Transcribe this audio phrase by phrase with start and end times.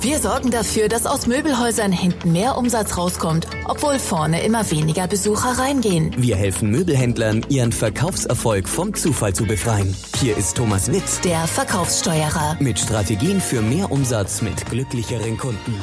[0.00, 5.58] Wir sorgen dafür, dass aus Möbelhäusern hinten mehr Umsatz rauskommt, obwohl vorne immer weniger Besucher
[5.58, 6.14] reingehen.
[6.16, 9.96] Wir helfen Möbelhändlern, ihren Verkaufserfolg vom Zufall zu befreien.
[10.20, 12.56] Hier ist Thomas Witz, Der Verkaufssteuerer.
[12.60, 15.74] mit Strategien für mehr Umsatz mit glücklicheren Kunden.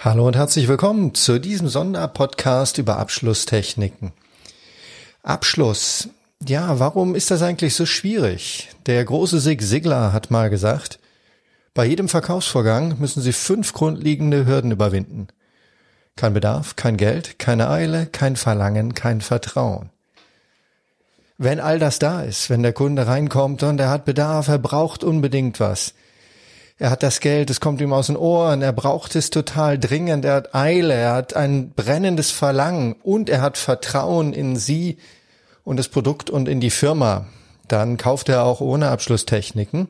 [0.00, 4.12] Hallo und herzlich willkommen zu diesem Sonderpodcast über Abschlusstechniken.
[5.24, 6.10] Abschluss.
[6.46, 8.68] Ja, warum ist das eigentlich so schwierig?
[8.86, 10.98] Der große Sig Ziglar hat mal gesagt,
[11.72, 15.28] bei jedem Verkaufsvorgang müssen Sie fünf grundlegende Hürden überwinden.
[16.16, 19.90] Kein Bedarf, kein Geld, keine Eile, kein Verlangen, kein Vertrauen.
[21.38, 25.02] Wenn all das da ist, wenn der Kunde reinkommt und er hat Bedarf, er braucht
[25.02, 25.94] unbedingt was,
[26.78, 30.24] er hat das Geld, es kommt ihm aus den Ohren, er braucht es total dringend,
[30.24, 34.98] er hat Eile, er hat ein brennendes Verlangen und er hat Vertrauen in Sie
[35.64, 37.26] und das Produkt und in die Firma.
[37.66, 39.88] Dann kauft er auch ohne Abschlusstechniken.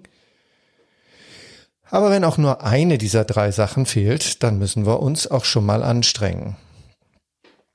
[1.91, 5.67] Aber wenn auch nur eine dieser drei Sachen fehlt, dann müssen wir uns auch schon
[5.67, 6.57] mal anstrengen.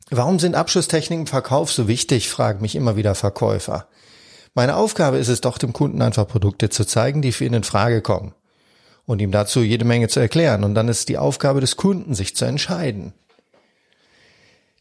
[0.10, 3.88] Warum sind Abschlusstechniken im Verkauf so wichtig, fragen mich immer wieder Verkäufer.
[4.56, 7.64] Meine Aufgabe ist es doch, dem Kunden einfach Produkte zu zeigen, die für ihn in
[7.64, 8.34] Frage kommen
[9.06, 10.64] und ihm dazu jede Menge zu erklären.
[10.64, 13.14] Und dann ist die Aufgabe des Kunden, sich zu entscheiden.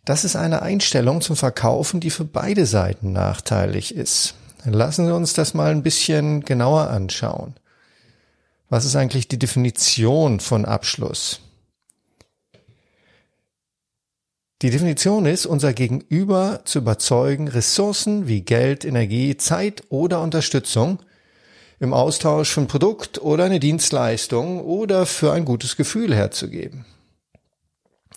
[0.09, 4.37] Das ist eine Einstellung zum Verkaufen, die für beide Seiten nachteilig ist.
[4.65, 7.53] Lassen Sie uns das mal ein bisschen genauer anschauen.
[8.71, 11.41] Was ist eigentlich die Definition von Abschluss?
[14.63, 21.01] Die Definition ist, unser Gegenüber zu überzeugen, Ressourcen wie Geld, Energie, Zeit oder Unterstützung
[21.81, 26.87] im Austausch von Produkt oder eine Dienstleistung oder für ein gutes Gefühl herzugeben.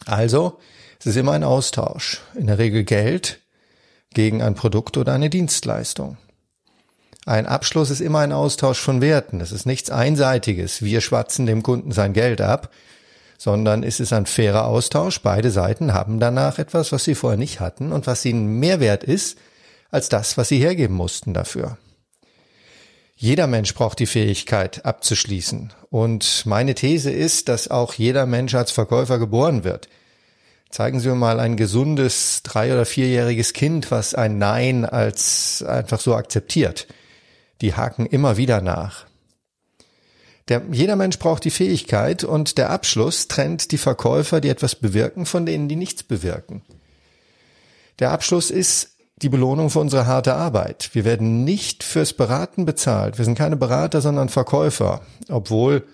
[0.05, 0.57] Also,
[1.01, 3.39] es ist immer ein Austausch, in der Regel Geld
[4.13, 6.17] gegen ein Produkt oder eine Dienstleistung.
[7.25, 9.41] Ein Abschluss ist immer ein Austausch von Werten.
[9.41, 10.83] Es ist nichts Einseitiges.
[10.83, 12.69] Wir schwatzen dem Kunden sein Geld ab,
[13.39, 15.21] sondern es ist ein fairer Austausch.
[15.21, 19.03] Beide Seiten haben danach etwas, was sie vorher nicht hatten und was ihnen mehr wert
[19.03, 19.39] ist
[19.89, 21.79] als das, was sie hergeben mussten dafür.
[23.15, 25.73] Jeder Mensch braucht die Fähigkeit abzuschließen.
[25.89, 29.89] Und meine These ist, dass auch jeder Mensch als Verkäufer geboren wird.
[30.71, 35.99] Zeigen Sie mir mal ein gesundes drei- oder vierjähriges Kind, was ein Nein als einfach
[35.99, 36.87] so akzeptiert.
[37.59, 39.05] Die haken immer wieder nach.
[40.47, 45.25] Der, jeder Mensch braucht die Fähigkeit und der Abschluss trennt die Verkäufer, die etwas bewirken,
[45.25, 46.61] von denen, die nichts bewirken.
[47.99, 50.89] Der Abschluss ist die Belohnung für unsere harte Arbeit.
[50.93, 53.17] Wir werden nicht fürs Beraten bezahlt.
[53.17, 55.01] Wir sind keine Berater, sondern Verkäufer.
[55.29, 55.85] Obwohl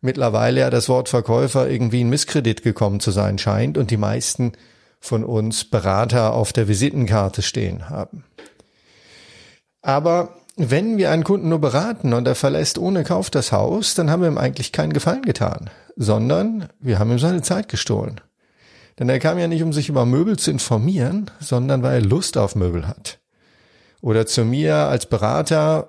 [0.00, 4.52] mittlerweile ja das Wort Verkäufer irgendwie in Misskredit gekommen zu sein scheint und die meisten
[5.00, 8.24] von uns Berater auf der Visitenkarte stehen haben.
[9.82, 14.10] Aber wenn wir einen Kunden nur beraten und er verlässt ohne Kauf das Haus, dann
[14.10, 18.20] haben wir ihm eigentlich keinen Gefallen getan, sondern wir haben ihm seine Zeit gestohlen.
[18.98, 22.36] Denn er kam ja nicht, um sich über Möbel zu informieren, sondern weil er Lust
[22.36, 23.18] auf Möbel hat.
[24.02, 25.88] Oder zu mir als Berater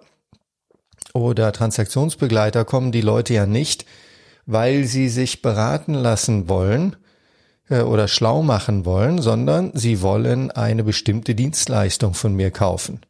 [1.13, 3.85] oder Transaktionsbegleiter kommen die Leute ja nicht,
[4.45, 6.95] weil sie sich beraten lassen wollen
[7.69, 13.01] äh, oder schlau machen wollen, sondern sie wollen eine bestimmte Dienstleistung von mir kaufen.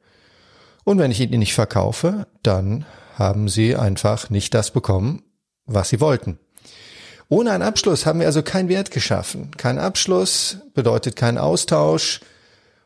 [0.84, 5.24] Und wenn ich ihnen nicht verkaufe, dann haben sie einfach nicht das bekommen,
[5.66, 6.40] was sie wollten.
[7.30, 9.52] Ohne einen Abschluss haben wir also keinen Wert geschaffen.
[9.56, 12.20] Kein Abschluss bedeutet kein Austausch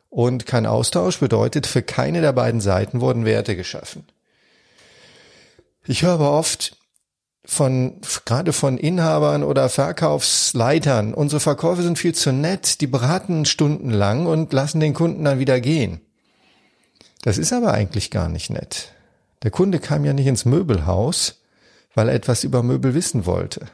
[0.08, 4.06] und kein Austausch bedeutet, für keine der beiden Seiten wurden Werte geschaffen.
[5.84, 6.76] Ich höre aber oft
[7.46, 14.26] von, gerade von Inhabern oder Verkaufsleitern, unsere Verkäufer sind viel zu nett, die beraten stundenlang
[14.26, 16.00] und lassen den Kunden dann wieder gehen.
[17.22, 18.92] Das ist aber eigentlich gar nicht nett.
[19.42, 21.40] Der Kunde kam ja nicht ins Möbelhaus,
[21.94, 23.66] weil er etwas über Möbel wissen wollte.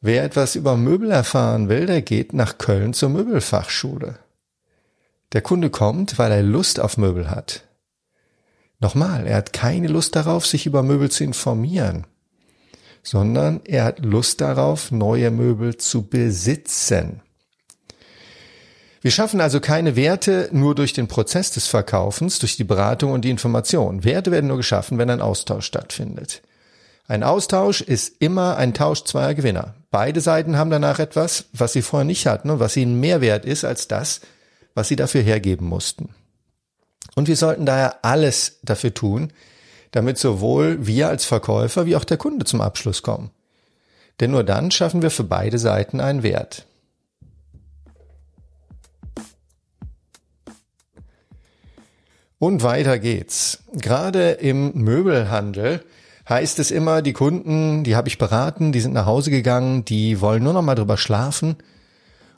[0.00, 4.18] Wer etwas über Möbel erfahren will, der geht nach Köln zur Möbelfachschule.
[5.32, 7.64] Der Kunde kommt, weil er Lust auf Möbel hat.
[8.78, 12.06] Nochmal, er hat keine Lust darauf, sich über Möbel zu informieren,
[13.04, 17.20] sondern er hat Lust darauf, neue Möbel zu besitzen.
[19.02, 23.22] Wir schaffen also keine Werte nur durch den Prozess des Verkaufens, durch die Beratung und
[23.22, 24.02] die Information.
[24.02, 26.40] Werte werden nur geschaffen, wenn ein Austausch stattfindet.
[27.06, 29.74] Ein Austausch ist immer ein Tausch zweier Gewinner.
[29.90, 33.44] Beide Seiten haben danach etwas, was sie vorher nicht hatten und was ihnen mehr wert
[33.44, 34.22] ist als das,
[34.74, 36.14] was sie dafür hergeben mussten.
[37.14, 39.30] Und wir sollten daher alles dafür tun,
[39.94, 43.30] damit sowohl wir als Verkäufer wie auch der Kunde zum Abschluss kommen.
[44.18, 46.66] Denn nur dann schaffen wir für beide Seiten einen Wert.
[52.40, 53.62] Und weiter geht's.
[53.72, 55.84] Gerade im Möbelhandel
[56.28, 60.20] heißt es immer, die Kunden, die habe ich beraten, die sind nach Hause gegangen, die
[60.20, 61.54] wollen nur noch mal drüber schlafen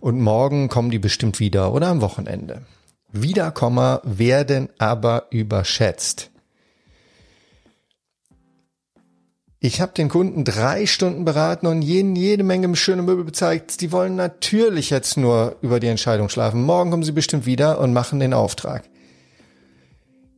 [0.00, 2.67] und morgen kommen die bestimmt wieder oder am Wochenende.
[3.12, 6.31] Wiederkommer werden aber überschätzt.
[9.58, 13.81] Ich habe den Kunden drei Stunden beraten und jede, jede Menge schöne Möbel gezeigt.
[13.81, 16.62] Die wollen natürlich jetzt nur über die Entscheidung schlafen.
[16.62, 18.85] Morgen kommen sie bestimmt wieder und machen den Auftrag.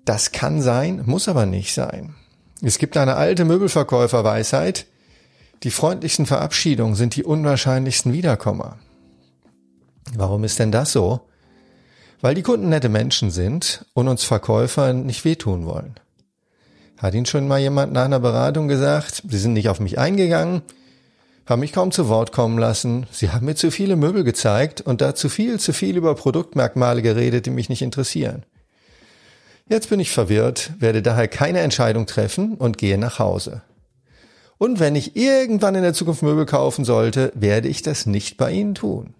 [0.05, 2.15] Das kann sein, muss aber nicht sein.
[2.62, 4.87] Es gibt eine alte Möbelverkäuferweisheit.
[5.64, 8.79] Die freundlichsten Verabschiedungen sind die unwahrscheinlichsten Wiederkommer.
[10.14, 11.21] Warum ist denn das so?
[12.21, 15.94] Weil die Kunden nette Menschen sind und uns Verkäufer nicht wehtun wollen.
[16.99, 20.62] Hat Ihnen schon mal jemand nach einer Beratung gesagt, Sie sind nicht auf mich eingegangen,
[21.47, 25.00] haben mich kaum zu Wort kommen lassen, Sie haben mir zu viele Möbel gezeigt und
[25.00, 28.45] da zu viel, zu viel über Produktmerkmale geredet, die mich nicht interessieren.
[29.69, 33.62] Jetzt bin ich verwirrt, werde daher keine Entscheidung treffen und gehe nach Hause.
[34.59, 38.50] Und wenn ich irgendwann in der Zukunft Möbel kaufen sollte, werde ich das nicht bei
[38.50, 39.15] Ihnen tun.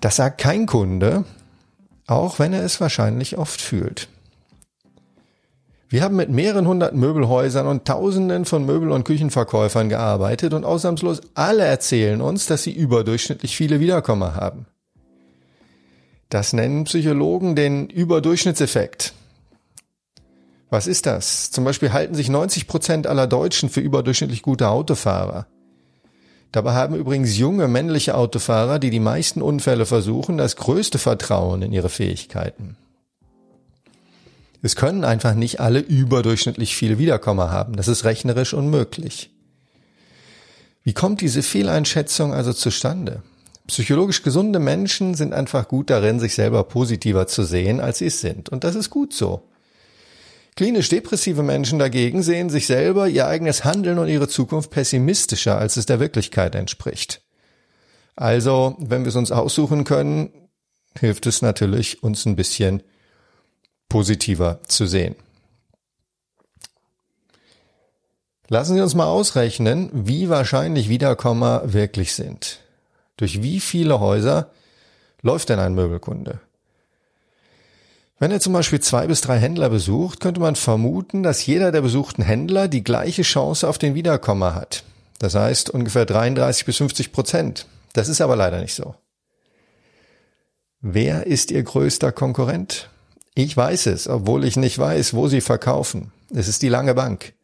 [0.00, 1.24] Das sagt kein Kunde,
[2.08, 4.08] auch wenn er es wahrscheinlich oft fühlt.
[5.90, 11.22] Wir haben mit mehreren hundert Möbelhäusern und Tausenden von Möbel- und Küchenverkäufern gearbeitet und ausnahmslos
[11.32, 14.66] alle erzählen uns, dass sie überdurchschnittlich viele Wiederkommer haben.
[16.28, 19.14] Das nennen Psychologen den Überdurchschnittseffekt.
[20.68, 21.50] Was ist das?
[21.50, 25.46] Zum Beispiel halten sich 90 Prozent aller Deutschen für überdurchschnittlich gute Autofahrer.
[26.52, 31.72] Dabei haben übrigens junge männliche Autofahrer, die die meisten Unfälle versuchen, das größte Vertrauen in
[31.72, 32.76] ihre Fähigkeiten.
[34.62, 37.76] Es können einfach nicht alle überdurchschnittlich viele Wiederkommer haben.
[37.76, 39.30] Das ist rechnerisch unmöglich.
[40.82, 43.22] Wie kommt diese Fehleinschätzung also zustande?
[43.68, 48.20] Psychologisch gesunde Menschen sind einfach gut darin, sich selber positiver zu sehen, als sie es
[48.20, 48.48] sind.
[48.48, 49.42] Und das ist gut so.
[50.56, 55.76] Klinisch depressive Menschen dagegen sehen sich selber, ihr eigenes Handeln und ihre Zukunft pessimistischer, als
[55.76, 57.20] es der Wirklichkeit entspricht.
[58.16, 60.30] Also, wenn wir es uns aussuchen können,
[60.98, 62.82] hilft es natürlich, uns ein bisschen
[63.88, 65.16] positiver zu sehen.
[68.48, 72.60] Lassen Sie uns mal ausrechnen, wie wahrscheinlich Wiederkommer wirklich sind.
[73.18, 74.50] Durch wie viele Häuser
[75.20, 76.40] läuft denn ein Möbelkunde?
[78.18, 81.82] Wenn er zum Beispiel zwei bis drei Händler besucht, könnte man vermuten, dass jeder der
[81.82, 84.82] besuchten Händler die gleiche Chance auf den Wiederkommer hat.
[85.18, 87.66] Das heißt ungefähr 33 bis 50 Prozent.
[87.92, 88.94] Das ist aber leider nicht so.
[90.80, 92.88] Wer ist Ihr größter Konkurrent?
[93.38, 96.10] Ich weiß es, obwohl ich nicht weiß, wo Sie verkaufen.
[96.34, 97.34] Es ist die lange Bank.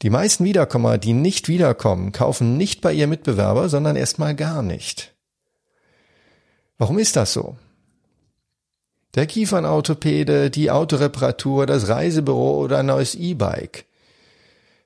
[0.00, 5.14] Die meisten Wiederkommer, die nicht wiederkommen, kaufen nicht bei ihr Mitbewerber, sondern erstmal gar nicht.
[6.78, 7.56] Warum ist das so?
[9.14, 13.84] Der Kiefernorthopäde, die Autoreparatur, das Reisebüro oder ein neues E-Bike.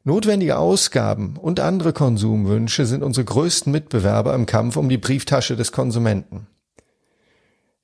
[0.02, 5.70] Notwendige Ausgaben und andere Konsumwünsche sind unsere größten Mitbewerber im Kampf um die Brieftasche des
[5.70, 6.48] Konsumenten.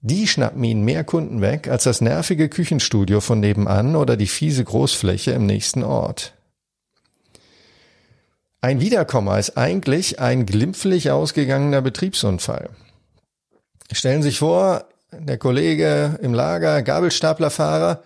[0.04, 4.64] Die schnappen ihnen mehr Kunden weg als das nervige Küchenstudio von nebenan oder die fiese
[4.64, 6.34] Großfläche im nächsten Ort.
[8.60, 12.70] Ein Wiederkommer ist eigentlich ein glimpflich ausgegangener Betriebsunfall.
[13.92, 18.02] Stellen Sie sich vor, der Kollege im Lager, Gabelstaplerfahrer,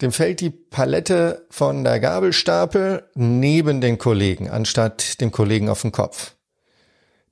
[0.00, 5.90] dem fällt die Palette von der Gabelstapel neben den Kollegen, anstatt dem Kollegen auf den
[5.90, 6.36] Kopf.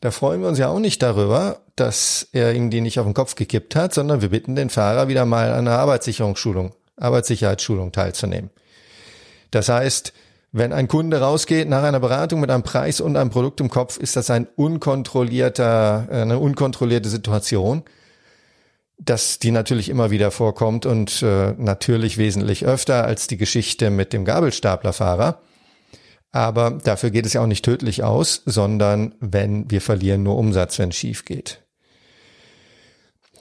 [0.01, 3.15] Da freuen wir uns ja auch nicht darüber, dass er ihm die nicht auf den
[3.15, 8.51] Kopf gekippt hat, sondern wir bitten den Fahrer wieder mal an einer Arbeitssicherungsschulung, Arbeitssicherheitsschulung teilzunehmen.
[9.51, 10.13] Das heißt,
[10.53, 13.99] wenn ein Kunde rausgeht nach einer Beratung mit einem Preis und einem Produkt im Kopf,
[13.99, 17.85] ist das ein unkontrollierter, eine unkontrollierte Situation
[18.99, 24.13] dass die natürlich immer wieder vorkommt und äh, natürlich wesentlich öfter als die Geschichte mit
[24.13, 25.41] dem Gabelstaplerfahrer.
[26.33, 30.79] Aber dafür geht es ja auch nicht tödlich aus, sondern wenn wir verlieren nur Umsatz,
[30.79, 31.63] wenn es schief geht.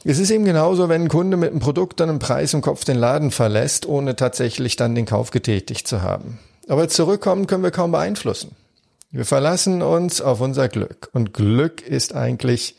[0.04, 2.86] Es ist eben genauso, wenn ein Kunde mit einem Produkt dann einen Preis im Kopf
[2.86, 6.40] den Laden verlässt, ohne tatsächlich dann den Kauf getätigt zu haben.
[6.68, 8.56] Aber zurückkommen können wir kaum beeinflussen.
[9.10, 11.10] Wir verlassen uns auf unser Glück.
[11.14, 12.76] Und Glück ist eigentlich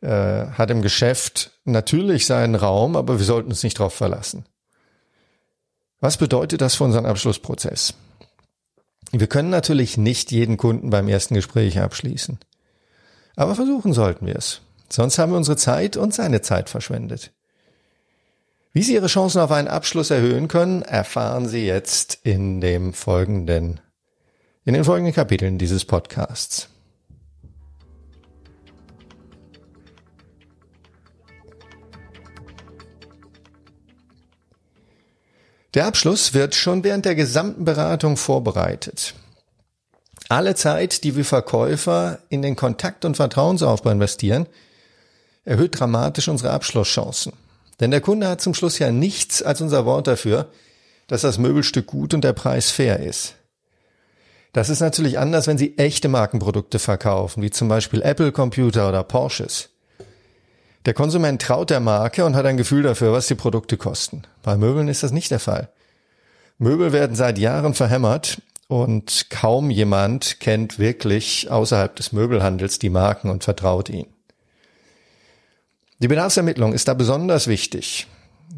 [0.00, 4.44] äh, hat im Geschäft natürlich seinen Raum, aber wir sollten uns nicht darauf verlassen.
[6.00, 7.94] Was bedeutet das für unseren Abschlussprozess?
[9.20, 12.38] Wir können natürlich nicht jeden Kunden beim ersten Gespräch abschließen.
[13.36, 14.62] Aber versuchen sollten wir es.
[14.88, 17.32] Sonst haben wir unsere Zeit und seine Zeit verschwendet.
[18.72, 23.80] Wie Sie Ihre Chancen auf einen Abschluss erhöhen können, erfahren Sie jetzt in dem folgenden,
[24.64, 26.68] in den folgenden Kapiteln dieses Podcasts.
[35.76, 39.12] Der Abschluss wird schon während der gesamten Beratung vorbereitet.
[40.30, 44.46] Alle Zeit, die wir Verkäufer in den Kontakt- und Vertrauensaufbau investieren,
[45.44, 47.34] erhöht dramatisch unsere Abschlusschancen.
[47.78, 50.48] Denn der Kunde hat zum Schluss ja nichts als unser Wort dafür,
[51.08, 53.34] dass das Möbelstück gut und der Preis fair ist.
[54.54, 59.04] Das ist natürlich anders, wenn Sie echte Markenprodukte verkaufen, wie zum Beispiel Apple Computer oder
[59.04, 59.68] Porsches.
[60.86, 64.22] Der Konsument traut der Marke und hat ein Gefühl dafür, was die Produkte kosten.
[64.44, 65.68] Bei Möbeln ist das nicht der Fall.
[66.58, 73.30] Möbel werden seit Jahren verhämmert und kaum jemand kennt wirklich außerhalb des Möbelhandels die Marken
[73.30, 74.12] und vertraut ihnen.
[75.98, 78.06] Die Bedarfsermittlung ist da besonders wichtig.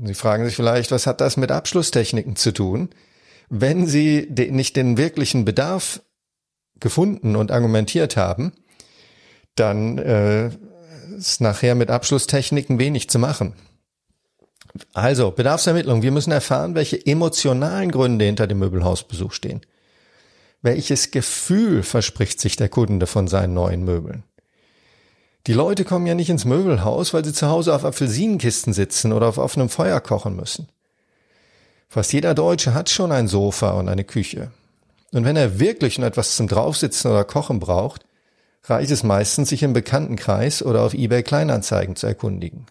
[0.05, 2.91] Sie fragen sich vielleicht, was hat das mit Abschlusstechniken zu tun?
[3.49, 6.03] Wenn Sie nicht den wirklichen Bedarf
[6.79, 8.53] gefunden und argumentiert haben,
[9.55, 10.51] dann äh,
[11.17, 13.55] ist nachher mit Abschlusstechniken wenig zu machen.
[14.93, 16.03] Also, Bedarfsermittlung.
[16.03, 19.63] Wir müssen erfahren, welche emotionalen Gründe hinter dem Möbelhausbesuch stehen.
[20.61, 24.25] Welches Gefühl verspricht sich der Kunde von seinen neuen Möbeln?
[25.47, 29.29] Die Leute kommen ja nicht ins Möbelhaus, weil sie zu Hause auf Apfelsinenkisten sitzen oder
[29.29, 30.69] auf offenem Feuer kochen müssen.
[31.89, 34.51] Fast jeder Deutsche hat schon ein Sofa und eine Küche.
[35.13, 38.05] Und wenn er wirklich nur etwas zum Draufsitzen oder Kochen braucht,
[38.69, 42.67] reicht es meistens, sich im Bekanntenkreis oder auf eBay Kleinanzeigen zu erkundigen.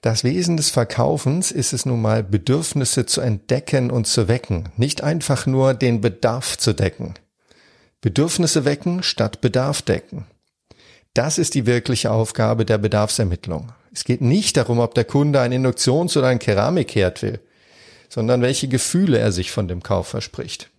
[0.00, 5.02] Das Wesen des Verkaufens ist es nun mal, Bedürfnisse zu entdecken und zu wecken, nicht
[5.02, 7.14] einfach nur den Bedarf zu decken.
[8.00, 10.26] Bedürfnisse wecken statt Bedarf decken.
[11.14, 13.72] Das ist die wirkliche Aufgabe der Bedarfsermittlung.
[13.92, 17.40] Es geht nicht darum, ob der Kunde ein Induktions- oder ein Keramikherd will,
[18.08, 20.70] sondern welche Gefühle er sich von dem Kauf verspricht.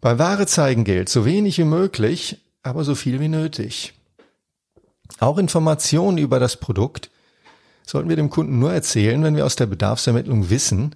[0.00, 3.94] Bei Ware zeigen gilt, so wenig wie möglich, aber so viel wie nötig.
[5.20, 7.10] Auch Informationen über das Produkt
[7.84, 10.94] sollten wir dem Kunden nur erzählen, wenn wir aus der Bedarfsermittlung wissen,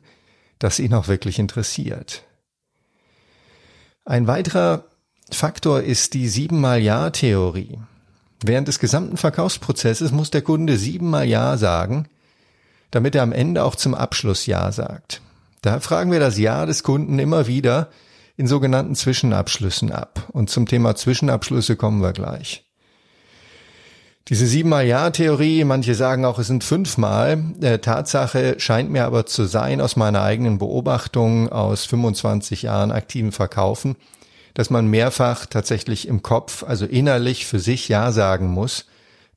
[0.58, 2.24] dass ihn auch wirklich interessiert.
[4.04, 4.84] Ein weiterer
[5.30, 7.78] Faktor ist die siebenmal Ja-Theorie.
[8.42, 12.08] Während des gesamten Verkaufsprozesses muss der Kunde siebenmal Ja sagen,
[12.90, 15.20] damit er am Ende auch zum Abschluss Ja sagt.
[15.62, 17.88] Da fragen wir das Ja des Kunden immer wieder
[18.40, 20.26] in sogenannten Zwischenabschlüssen ab.
[20.32, 22.64] Und zum Thema Zwischenabschlüsse kommen wir gleich.
[24.28, 27.52] Diese siebenmal Ja-Theorie, manche sagen auch, es sind fünfmal.
[27.60, 33.32] Äh, Tatsache scheint mir aber zu sein aus meiner eigenen Beobachtung aus 25 Jahren aktiven
[33.32, 33.96] Verkaufen,
[34.54, 38.86] dass man mehrfach tatsächlich im Kopf, also innerlich für sich Ja sagen muss,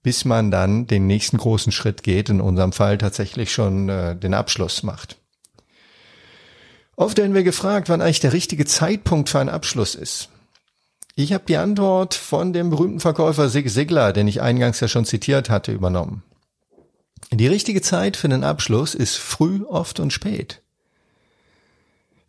[0.01, 4.33] bis man dann den nächsten großen Schritt geht, in unserem Fall tatsächlich schon äh, den
[4.33, 5.17] Abschluss macht.
[7.03, 10.29] Oft werden wir gefragt, wann eigentlich der richtige Zeitpunkt für einen Abschluss ist.
[11.15, 15.03] Ich habe die Antwort von dem berühmten Verkäufer Sig Sigler, den ich eingangs ja schon
[15.03, 16.23] zitiert hatte, übernommen.
[17.29, 20.61] Die richtige Zeit für den Abschluss ist früh, oft und spät.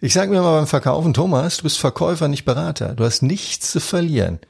[0.01, 2.95] Ich sage mir mal beim Verkaufen, Thomas, du bist Verkäufer, nicht Berater.
[2.95, 4.41] Du hast nichts zu verlieren.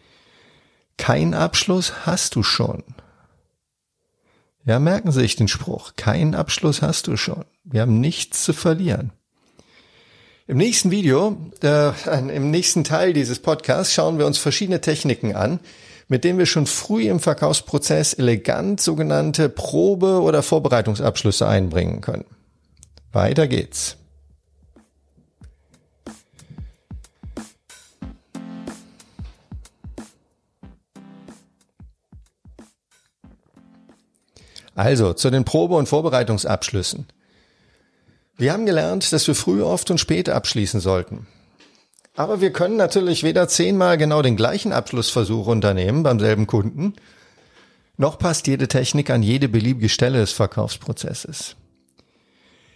[0.97, 2.83] Kein Abschluss hast du schon.
[4.64, 5.93] Ja, merken Sie sich den Spruch.
[5.97, 7.45] Kein Abschluss hast du schon.
[7.62, 9.12] Wir haben nichts zu verlieren.
[10.47, 11.93] Im nächsten Video, äh,
[12.37, 15.59] im nächsten Teil dieses Podcasts schauen wir uns verschiedene Techniken an,
[16.07, 22.27] mit denen wir schon früh im Verkaufsprozess elegant sogenannte Probe- oder Vorbereitungsabschlüsse einbringen können.
[23.11, 23.97] Weiter geht's.
[34.75, 37.07] Also zu den Probe- und Vorbereitungsabschlüssen.
[38.37, 41.26] Wir haben gelernt, dass wir früh, oft und spät abschließen sollten.
[42.17, 46.95] Aber wir können natürlich weder zehnmal genau den gleichen Abschlussversuch unternehmen beim selben Kunden,
[47.97, 51.55] noch passt jede Technik an jede beliebige Stelle des Verkaufsprozesses.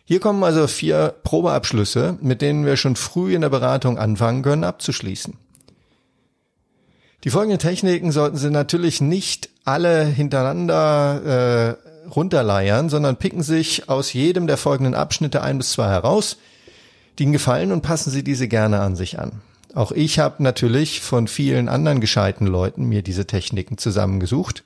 [0.05, 4.65] Hier kommen also vier Probeabschlüsse, mit denen wir schon früh in der Beratung anfangen können
[4.65, 5.37] abzuschließen.
[7.25, 14.12] Die folgenden Techniken sollten Sie natürlich nicht alle hintereinander äh, runterleiern, sondern picken sich aus
[14.12, 16.38] jedem der folgenden Abschnitte ein bis zwei heraus,
[17.19, 19.41] die Ihnen gefallen und passen Sie diese gerne an sich an.
[19.75, 24.65] Auch ich habe natürlich von vielen anderen gescheiten Leuten mir diese Techniken zusammengesucht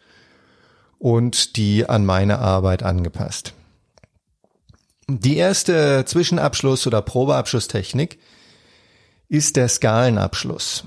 [0.98, 3.54] und die an meine Arbeit angepasst.
[5.08, 8.18] Die erste Zwischenabschluss- oder Probeabschlusstechnik
[9.28, 10.84] ist der Skalenabschluss.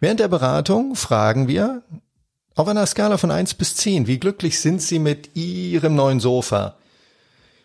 [0.00, 1.82] Während der Beratung fragen wir,
[2.60, 6.76] auf einer Skala von eins bis zehn, wie glücklich sind Sie mit Ihrem neuen Sofa,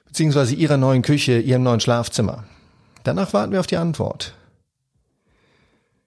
[0.08, 2.46] beziehungsweise Ihrer neuen Küche, Ihrem neuen Schlafzimmer?
[3.04, 4.34] Danach warten wir auf die Antwort.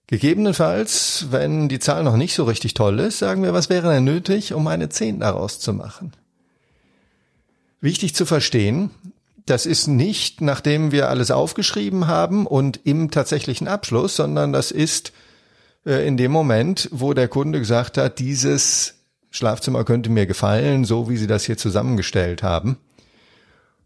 [0.07, 4.05] Gegebenenfalls, wenn die Zahl noch nicht so richtig toll ist, sagen wir, was wäre denn
[4.05, 6.13] nötig, um eine 10 daraus zu machen?
[7.83, 8.91] Wichtig zu verstehen,
[9.45, 15.13] das ist nicht, nachdem wir alles aufgeschrieben haben und im tatsächlichen Abschluss, sondern das ist
[15.89, 18.95] in dem Moment, wo der Kunde gesagt hat, dieses
[19.31, 22.77] Schlafzimmer könnte mir gefallen, so wie Sie das hier zusammengestellt haben.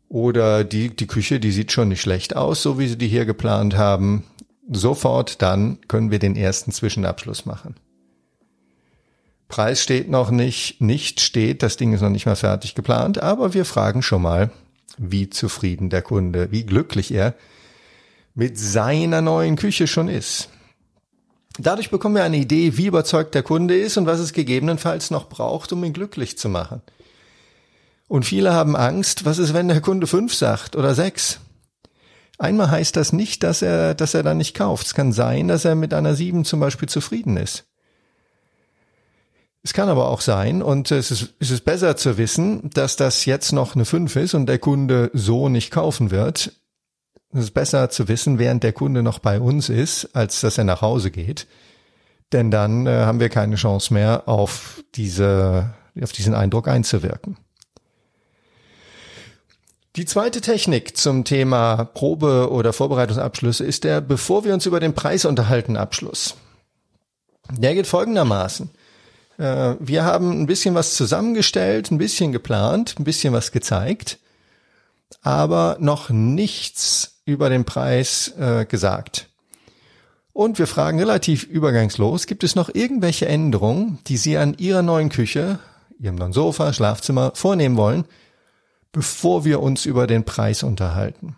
[0.09, 3.25] Oder die, die Küche, die sieht schon nicht schlecht aus, so wie Sie die hier
[3.25, 4.25] geplant haben.
[4.71, 7.77] Sofort dann können wir den ersten Zwischenabschluss machen.
[9.49, 13.55] Preis steht noch nicht, nicht steht, das Ding ist noch nicht mal fertig geplant, aber
[13.55, 14.51] wir fragen schon mal,
[14.99, 17.35] wie zufrieden der Kunde, wie glücklich er
[18.35, 20.49] mit seiner neuen Küche schon ist.
[21.59, 25.29] Dadurch bekommen wir eine Idee, wie überzeugt der Kunde ist und was es gegebenenfalls noch
[25.29, 26.81] braucht, um ihn glücklich zu machen.
[28.09, 31.41] Und viele haben Angst, was ist, wenn der Kunde fünf sagt oder sechs?
[32.39, 34.87] Einmal heißt das nicht, dass er, dass er dann nicht kauft.
[34.87, 37.65] Es kann sein, dass er mit einer sieben zum Beispiel zufrieden ist.
[39.63, 43.27] Es kann aber auch sein, und es ist, es ist besser zu wissen, dass das
[43.27, 46.53] jetzt noch eine fünf ist und der Kunde so nicht kaufen wird.
[47.33, 50.65] Es ist besser zu wissen, während der Kunde noch bei uns ist, als dass er
[50.65, 51.47] nach Hause geht.
[52.33, 57.37] Denn dann äh, haben wir keine Chance mehr, auf diese, auf diesen Eindruck einzuwirken.
[59.97, 64.95] Die zweite Technik zum Thema Probe- oder Vorbereitungsabschlüsse ist der, bevor wir uns über den
[64.95, 66.37] Preis unterhalten, Abschluss.
[67.51, 68.71] Der geht folgendermaßen.
[69.39, 74.19] Äh, wir haben ein bisschen was zusammengestellt, ein bisschen geplant, ein bisschen was gezeigt,
[75.21, 79.29] aber noch nichts über den Preis äh, gesagt.
[80.33, 85.11] Und wir fragen relativ übergangslos, gibt es noch irgendwelche Änderungen, die Sie an Ihrer neuen
[85.11, 85.59] Küche,
[85.99, 88.05] Ihrem neuen Sofa, Schlafzimmer vornehmen wollen,
[88.93, 91.37] bevor wir uns über den Preis unterhalten.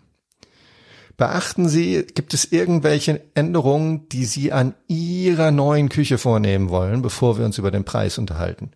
[1.17, 7.37] Beachten Sie, gibt es irgendwelche Änderungen, die Sie an Ihrer neuen Küche vornehmen wollen, bevor
[7.37, 8.71] wir uns über den Preis unterhalten?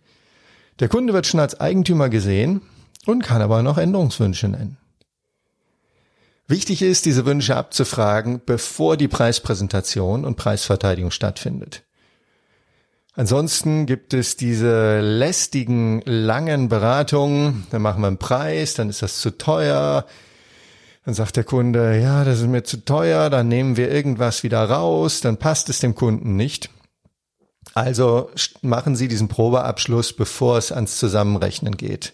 [0.79, 2.61] Der Kunde wird schon als Eigentümer gesehen
[3.05, 4.77] und kann aber noch Änderungswünsche nennen.
[6.49, 11.83] Wichtig ist, diese Wünsche abzufragen, bevor die Preispräsentation und Preisverteidigung stattfindet.
[13.13, 17.67] Ansonsten gibt es diese lästigen, langen Beratungen.
[17.69, 20.07] Dann machen wir einen Preis, dann ist das zu teuer.
[21.05, 24.63] Dann sagt der Kunde, ja, das ist mir zu teuer, dann nehmen wir irgendwas wieder
[24.63, 26.71] raus, dann passt es dem Kunden nicht.
[27.75, 28.31] Also
[28.63, 32.13] machen Sie diesen Probeabschluss, bevor es ans Zusammenrechnen geht.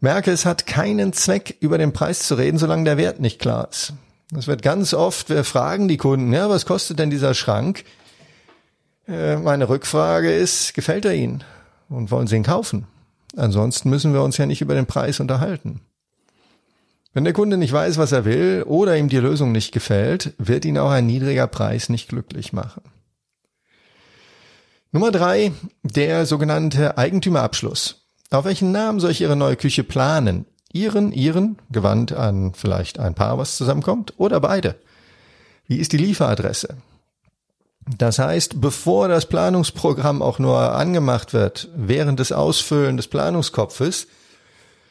[0.00, 3.68] Merke, es hat keinen Zweck, über den Preis zu reden, solange der Wert nicht klar
[3.70, 3.94] ist.
[4.30, 7.84] Das wird ganz oft, wir fragen die Kunden, ja, was kostet denn dieser Schrank?
[9.08, 11.42] Äh, meine Rückfrage ist, gefällt er Ihnen?
[11.88, 12.86] Und wollen Sie ihn kaufen?
[13.36, 15.80] Ansonsten müssen wir uns ja nicht über den Preis unterhalten.
[17.14, 20.64] Wenn der Kunde nicht weiß, was er will oder ihm die Lösung nicht gefällt, wird
[20.64, 22.82] ihn auch ein niedriger Preis nicht glücklich machen.
[24.92, 27.97] Nummer drei, der sogenannte Eigentümerabschluss.
[28.30, 30.44] Auf welchen Namen soll ich Ihre neue Küche planen?
[30.70, 34.76] Ihren, Ihren, gewandt an vielleicht ein Paar, was zusammenkommt, oder beide?
[35.66, 36.76] Wie ist die Lieferadresse?
[37.96, 44.08] Das heißt, bevor das Planungsprogramm auch nur angemacht wird, während des Ausfüllen des Planungskopfes,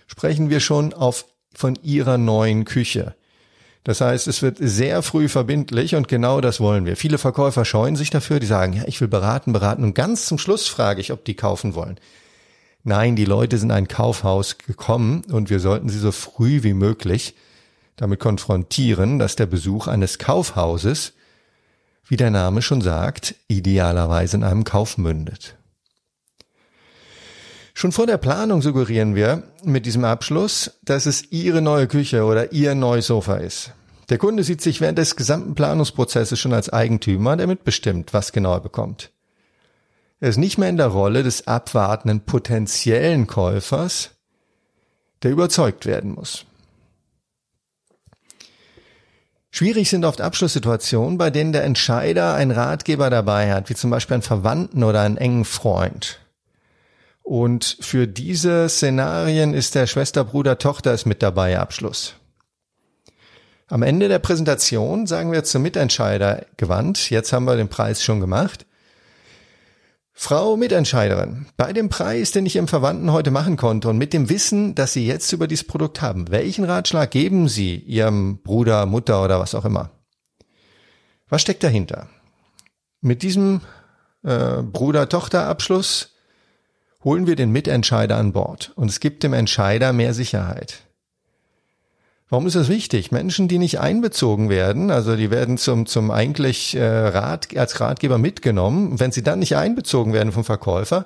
[0.07, 3.15] sprechen wir schon auf, von Ihrer neuen Küche.
[3.83, 6.97] Das heißt, es wird sehr früh verbindlich und genau das wollen wir.
[6.97, 10.39] Viele Verkäufer scheuen sich dafür, die sagen, ja, ich will beraten, beraten und ganz zum
[10.39, 11.99] Schluss frage ich, ob die kaufen wollen.
[12.83, 16.73] Nein, die Leute sind in ein Kaufhaus gekommen und wir sollten sie so früh wie
[16.73, 17.35] möglich
[17.95, 21.13] damit konfrontieren, dass der Besuch eines Kaufhauses
[22.07, 25.55] wie der Name schon sagt, idealerweise in einem Kauf mündet.
[27.73, 32.51] Schon vor der Planung suggerieren wir mit diesem Abschluss, dass es Ihre neue Küche oder
[32.51, 33.71] Ihr neues Sofa ist.
[34.09, 38.53] Der Kunde sieht sich während des gesamten Planungsprozesses schon als Eigentümer, der mitbestimmt, was genau
[38.53, 39.11] er bekommt.
[40.19, 44.11] Er ist nicht mehr in der Rolle des abwartenden potenziellen Käufers,
[45.23, 46.45] der überzeugt werden muss.
[49.49, 54.15] Schwierig sind oft Abschlusssituationen, bei denen der Entscheider einen Ratgeber dabei hat, wie zum Beispiel
[54.15, 56.19] einen Verwandten oder einen engen Freund.
[57.23, 62.13] Und für diese Szenarien ist der Schwester, Bruder, Tochter ist mit dabei Abschluss.
[63.67, 68.19] Am Ende der Präsentation sagen wir zum Mitentscheider gewandt, jetzt haben wir den Preis schon
[68.19, 68.66] gemacht,
[70.19, 74.29] Frau Mitentscheiderin, bei dem Preis, den ich Ihrem Verwandten heute machen konnte und mit dem
[74.29, 79.23] Wissen, dass Sie jetzt über dieses Produkt haben, welchen Ratschlag geben Sie Ihrem Bruder, Mutter
[79.23, 79.91] oder was auch immer?
[81.29, 82.09] Was steckt dahinter?
[82.99, 83.61] Mit diesem
[84.23, 86.15] äh, Bruder-Tochter-Abschluss
[87.03, 90.86] holen wir den Mitentscheider an Bord und es gibt dem Entscheider mehr Sicherheit.
[92.29, 93.11] Warum ist das wichtig?
[93.11, 98.17] Menschen, die nicht einbezogen werden, also die werden zum, zum eigentlich äh, Rat, als Ratgeber
[98.17, 98.99] mitgenommen.
[98.99, 101.05] Wenn sie dann nicht einbezogen werden vom Verkäufer,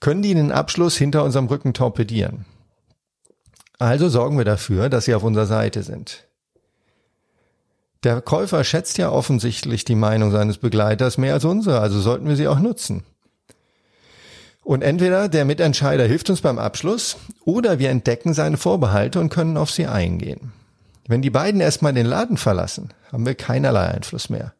[0.00, 2.44] können die den Abschluss hinter unserem Rücken torpedieren.
[3.78, 6.28] Also sorgen wir dafür, dass sie auf unserer Seite sind.
[8.04, 12.36] Der Käufer schätzt ja offensichtlich die Meinung seines Begleiters mehr als unsere, also sollten wir
[12.36, 13.02] sie auch nutzen.
[14.68, 19.56] Und entweder der Mitentscheider hilft uns beim Abschluss oder wir entdecken seine Vorbehalte und können
[19.56, 20.52] auf sie eingehen.
[21.06, 24.52] Wenn die beiden erstmal den Laden verlassen, haben wir keinerlei Einfluss mehr.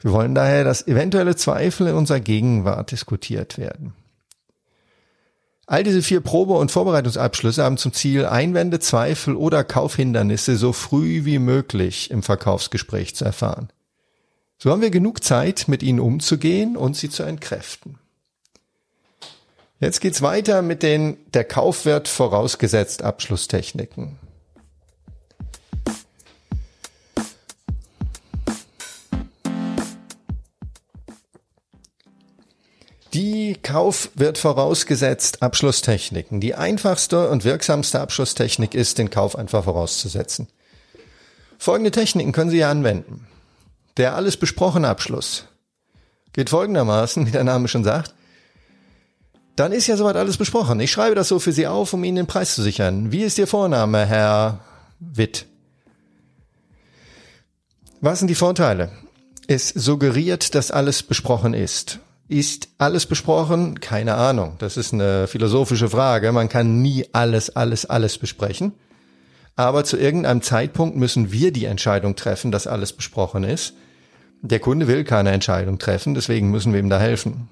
[0.00, 3.92] Wir wollen daher, dass eventuelle Zweifel in unserer Gegenwart diskutiert werden.
[5.66, 11.26] All diese vier Probe- und Vorbereitungsabschlüsse haben zum Ziel, Einwände, Zweifel oder Kaufhindernisse so früh
[11.26, 13.68] wie möglich im Verkaufsgespräch zu erfahren.
[14.56, 17.98] So haben wir genug Zeit, mit ihnen umzugehen und sie zu entkräften.
[19.82, 24.16] Jetzt geht's weiter mit den der Kaufwert vorausgesetzt Abschlusstechniken.
[33.12, 36.40] Die Kauf wird vorausgesetzt Abschlusstechniken.
[36.40, 40.46] Die einfachste und wirksamste Abschlusstechnik ist, den Kauf einfach vorauszusetzen.
[41.58, 43.26] Folgende Techniken können Sie hier anwenden.
[43.96, 45.48] Der alles besprochene Abschluss
[46.32, 48.14] geht folgendermaßen, wie der Name schon sagt.
[49.56, 50.80] Dann ist ja soweit alles besprochen.
[50.80, 53.12] Ich schreibe das so für Sie auf, um Ihnen den Preis zu sichern.
[53.12, 54.60] Wie ist Ihr Vorname, Herr
[54.98, 55.46] Witt?
[58.00, 58.90] Was sind die Vorteile?
[59.46, 61.98] Es suggeriert, dass alles besprochen ist.
[62.28, 63.80] Ist alles besprochen?
[63.80, 64.54] Keine Ahnung.
[64.58, 66.32] Das ist eine philosophische Frage.
[66.32, 68.72] Man kann nie alles, alles, alles besprechen.
[69.54, 73.74] Aber zu irgendeinem Zeitpunkt müssen wir die Entscheidung treffen, dass alles besprochen ist.
[74.40, 77.48] Der Kunde will keine Entscheidung treffen, deswegen müssen wir ihm da helfen.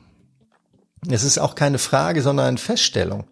[1.08, 3.24] Es ist auch keine Frage, sondern eine Feststellung.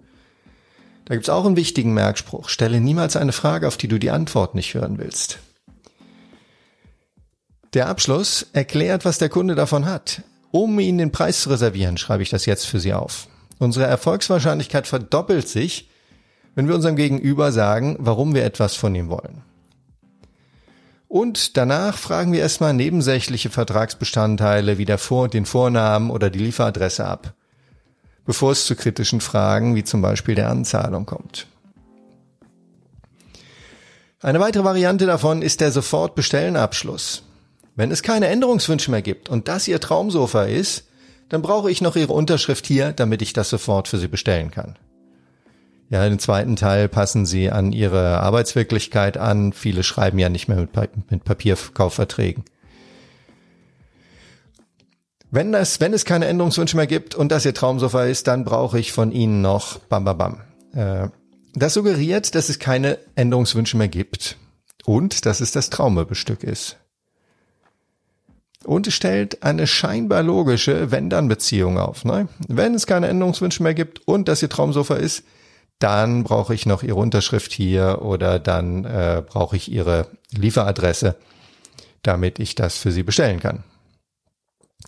[1.05, 2.49] Da gibt's auch einen wichtigen Merkspruch.
[2.49, 5.39] Stelle niemals eine Frage, auf die du die Antwort nicht hören willst.
[7.75, 10.23] Der Abschluss erklärt, was der Kunde davon hat.
[10.51, 13.29] Um Ihnen den Preis zu reservieren, schreibe ich das jetzt für Sie auf.
[13.59, 15.91] Unsere Erfolgswahrscheinlichkeit verdoppelt sich,
[16.55, 19.43] wenn wir unserem Gegenüber sagen, warum wir etwas von ihm wollen.
[21.09, 27.07] Und danach fragen wir erstmal nebensächliche Vertragsbestandteile wie der Vor den Vornamen oder die Lieferadresse
[27.07, 27.35] ab,
[28.29, 31.47] bevor es zu kritischen Fragen wie zum Beispiel der Anzahlung kommt.
[34.21, 37.23] Eine weitere Variante davon ist der Sofortbestellenabschluss.
[37.75, 40.89] Wenn es keine Änderungswünsche mehr gibt und das Ihr Traumsofa ist,
[41.31, 44.77] dann brauche ich noch Ihre Unterschrift hier, damit ich das sofort für Sie bestellen kann.
[45.89, 49.55] Ja, den zweiten Teil passen Sie an Ihre Arbeitswirklichkeit an.
[49.55, 52.45] Viele schreiben ja nicht mehr mit, mit Papierkaufverträgen.
[55.31, 58.79] Wenn, das, wenn es keine Änderungswünsche mehr gibt und das Ihr Traumsofa ist, dann brauche
[58.79, 60.41] ich von Ihnen noch bam bam bam.
[60.73, 61.09] Äh,
[61.55, 64.37] das suggeriert, dass es keine Änderungswünsche mehr gibt
[64.85, 66.77] und dass es das Traummöbelstück ist
[68.65, 72.05] und stellt eine scheinbar logische Wenn-Dann-Beziehung auf.
[72.05, 72.29] Ne?
[72.49, 75.25] Wenn es keine Änderungswünsche mehr gibt und das Ihr Traumsofa ist,
[75.79, 81.17] dann brauche ich noch Ihre Unterschrift hier oder dann äh, brauche ich Ihre Lieferadresse,
[82.03, 83.65] damit ich das für Sie bestellen kann.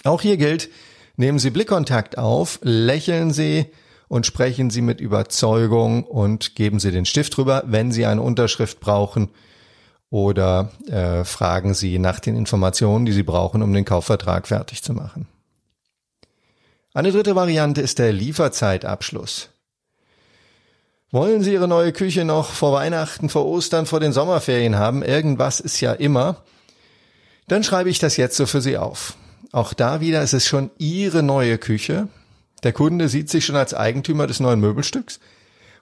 [0.04, 0.70] Auch hier gilt,
[1.16, 3.66] nehmen Sie Blickkontakt auf, lächeln Sie
[4.08, 8.80] und sprechen Sie mit Überzeugung und geben Sie den Stift drüber, wenn Sie eine Unterschrift
[8.80, 9.30] brauchen
[10.10, 14.92] oder äh, fragen Sie nach den Informationen, die Sie brauchen, um den Kaufvertrag fertig zu
[14.92, 15.28] machen.
[16.92, 19.50] Eine dritte Variante ist der Lieferzeitabschluss.
[21.12, 25.02] Wollen Sie Ihre neue Küche noch vor Weihnachten, vor Ostern, vor den Sommerferien haben?
[25.02, 26.42] Irgendwas ist ja immer.
[27.46, 29.16] Dann schreibe ich das jetzt so für Sie auf.
[29.52, 32.08] Auch da wieder ist es schon Ihre neue Küche.
[32.62, 35.18] Der Kunde sieht sich schon als Eigentümer des neuen Möbelstücks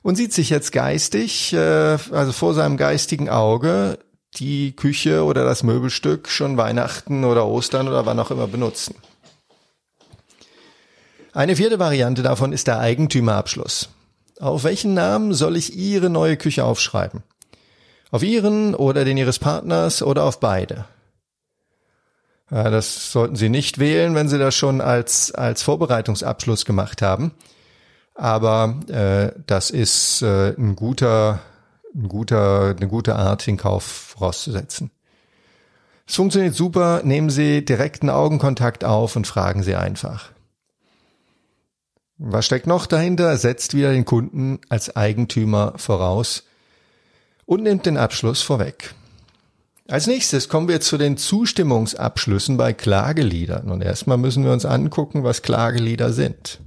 [0.03, 3.99] und sieht sich jetzt geistig, äh, also vor seinem geistigen Auge,
[4.37, 8.95] die Küche oder das Möbelstück schon Weihnachten oder Ostern oder wann auch immer benutzen.
[11.33, 13.91] Eine vierte Variante davon ist der Eigentümerabschluss.
[14.41, 17.23] Auf welchen Namen soll ich Ihre neue Küche aufschreiben?
[18.11, 20.87] Auf Ihren oder den Ihres Partners oder auf beide?
[22.51, 27.33] Ja, das sollten Sie nicht wählen, wenn Sie das schon als, als Vorbereitungsabschluss gemacht haben.
[28.15, 31.41] Aber äh, das ist äh, ein guter
[31.95, 34.91] ein guter, eine gute Art, den Kauf vorauszusetzen.
[36.07, 37.03] Es funktioniert super.
[37.05, 40.31] Nehmen Sie direkten Augenkontakt auf und fragen Sie einfach.
[42.17, 43.37] Was steckt noch dahinter?
[43.37, 46.45] Setzt wieder den Kunden als Eigentümer voraus
[47.45, 48.95] und nimmt den Abschluss vorweg.
[49.91, 53.71] Als nächstes kommen wir zu den Zustimmungsabschlüssen bei Klageliedern.
[53.71, 56.61] Und erstmal müssen wir uns angucken, was Klagelieder sind.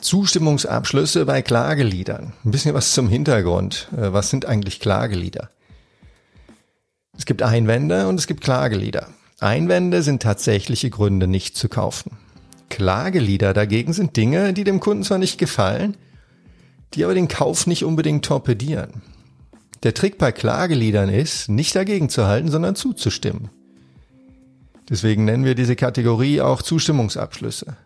[0.00, 2.32] Zustimmungsabschlüsse bei Klageliedern.
[2.46, 3.88] Ein bisschen was zum Hintergrund.
[3.92, 5.50] Äh, was sind eigentlich Klagelieder?
[7.14, 9.08] Es gibt Einwände und es gibt Klagelieder.
[9.38, 12.16] Einwände sind tatsächliche Gründe, nicht zu kaufen.
[12.68, 15.96] Klagelieder dagegen sind Dinge, die dem Kunden zwar nicht gefallen,
[16.94, 19.02] die aber den Kauf nicht unbedingt torpedieren.
[19.82, 23.50] Der Trick bei Klageliedern ist, nicht dagegen zu halten, sondern zuzustimmen.
[24.88, 27.76] Deswegen nennen wir diese Kategorie auch Zustimmungsabschlüsse.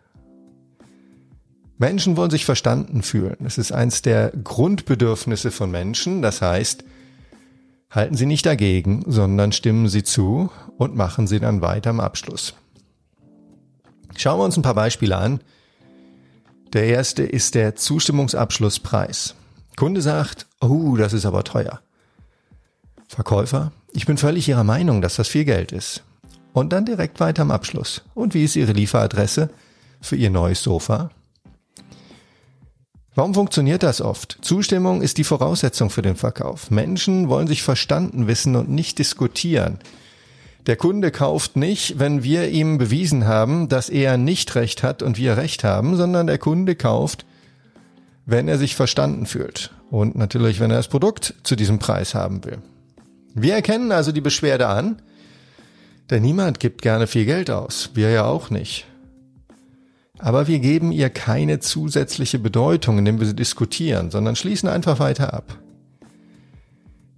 [1.79, 3.37] Menschen wollen sich verstanden fühlen.
[3.41, 6.23] Das ist eins der Grundbedürfnisse von Menschen.
[6.23, 6.85] Das heißt,
[7.91, 12.55] halten Sie nicht dagegen, sondern stimmen Sie zu und machen Sie dann weiter am Abschluss.
[14.17, 15.41] Schauen wir uns ein paar Beispiele an.
[16.73, 19.35] Der erste ist der Zustimmungsabschlusspreis.
[19.77, 21.81] Kunde sagt, oh, das ist aber teuer.
[23.09, 26.03] Verkäufer, ich bin völlig Ihrer Meinung, dass das viel Geld ist.
[26.53, 28.03] Und dann direkt weiter am Abschluss.
[28.15, 29.51] Und wie ist Ihre Lieferadresse
[30.01, 31.11] für Ihr neues Sofa?
[33.15, 34.39] Warum funktioniert das oft?
[34.41, 36.71] Zustimmung ist die Voraussetzung für den Verkauf.
[36.71, 39.79] Menschen wollen sich verstanden wissen und nicht diskutieren.
[40.67, 45.19] Der Kunde kauft nicht, wenn wir ihm bewiesen haben, dass er nicht recht hat und
[45.19, 47.27] wir recht haben, sondern der Kunde kauft,
[48.27, 52.45] wenn er sich verstanden fühlt und natürlich, wenn er das Produkt zu diesem Preis haben
[52.45, 52.59] will.
[53.35, 55.03] Wir erkennen also die Beschwerde an,
[56.11, 58.87] denn niemand gibt gerne viel Geld aus, wir ja auch nicht.
[60.19, 65.35] Aber wir geben ihr keine zusätzliche Bedeutung, indem wir sie diskutieren, sondern schließen einfach weiter
[65.35, 65.59] ab.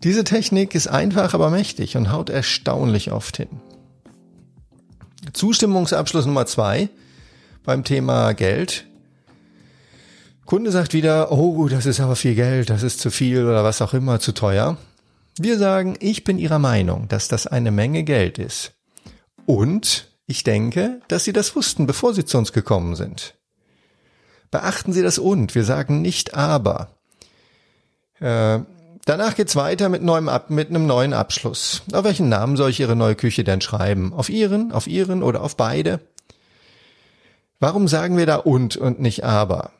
[0.05, 3.49] Diese Technik ist einfach, aber mächtig und haut erstaunlich oft hin.
[5.33, 6.91] Zustimmungsabschluss Nummer zwei
[7.65, 8.85] beim Thema Geld.
[10.45, 13.81] Kunde sagt wieder, oh, das ist aber viel Geld, das ist zu viel oder was
[13.81, 14.77] auch immer, zu teuer.
[15.39, 18.73] Wir sagen, ich bin Ihrer Meinung, dass das eine Menge Geld ist.
[19.47, 23.37] Und ich denke, dass Sie das wussten, bevor Sie zu uns gekommen sind.
[24.51, 25.55] Beachten Sie das und.
[25.55, 26.91] Wir sagen nicht aber.
[28.21, 28.61] Äh,
[29.05, 31.83] danach geht's weiter mit, neuem Ab mit einem neuen Abschluss.
[31.93, 34.13] Auf welchen Namen soll ich Ihre neue Küche denn schreiben?
[34.13, 36.01] Auf Ihren, auf Ihren oder auf beide?
[37.61, 39.71] Warum sagen wir da und und nicht aber?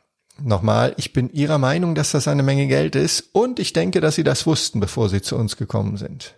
[0.41, 4.15] Nochmal, ich bin Ihrer Meinung, dass das eine Menge Geld ist und ich denke, dass
[4.15, 6.35] Sie das wussten, bevor Sie zu uns gekommen sind.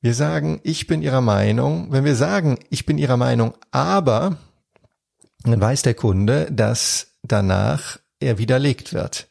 [0.00, 1.92] Wir sagen, ich bin Ihrer Meinung.
[1.92, 4.36] Wenn wir sagen, ich bin Ihrer Meinung, aber,
[5.44, 9.28] dann weiß der Kunde, dass danach er widerlegt wird.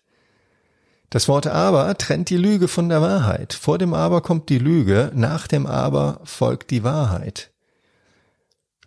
[1.11, 3.51] Das Wort aber trennt die Lüge von der Wahrheit.
[3.51, 7.51] Vor dem aber kommt die Lüge, nach dem aber folgt die Wahrheit.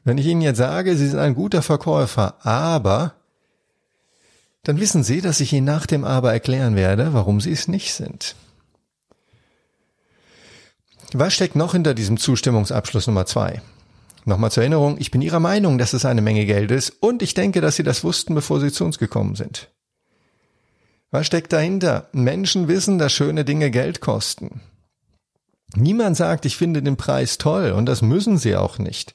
[0.05, 3.15] Wenn ich Ihnen jetzt sage, Sie sind ein guter Verkäufer, aber,
[4.63, 7.93] dann wissen Sie, dass ich Ihnen nach dem aber erklären werde, warum Sie es nicht
[7.93, 8.35] sind.
[11.13, 13.61] Was steckt noch hinter diesem Zustimmungsabschluss Nummer zwei?
[14.25, 17.35] Nochmal zur Erinnerung, ich bin Ihrer Meinung, dass es eine Menge Geld ist und ich
[17.35, 19.69] denke, dass Sie das wussten, bevor Sie zu uns gekommen sind.
[21.14, 22.09] Was steckt dahinter?
[22.11, 24.62] Menschen wissen, dass schöne Dinge Geld kosten.
[25.77, 29.14] Niemand sagt, ich finde den Preis toll und das müssen sie auch nicht.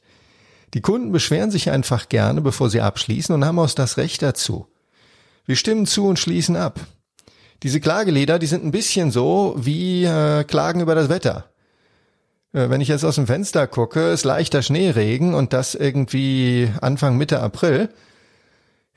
[0.74, 4.68] Die Kunden beschweren sich einfach gerne, bevor sie abschließen und haben auch das Recht dazu.
[5.46, 6.80] Wir stimmen zu und schließen ab.
[7.64, 11.50] Diese Klagelieder, die sind ein bisschen so wie äh, Klagen über das Wetter.
[12.54, 17.18] Äh, wenn ich jetzt aus dem Fenster gucke, ist leichter Schneeregen und das irgendwie Anfang
[17.18, 17.90] Mitte April.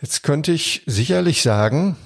[0.00, 1.96] Jetzt könnte ich sicherlich sagen,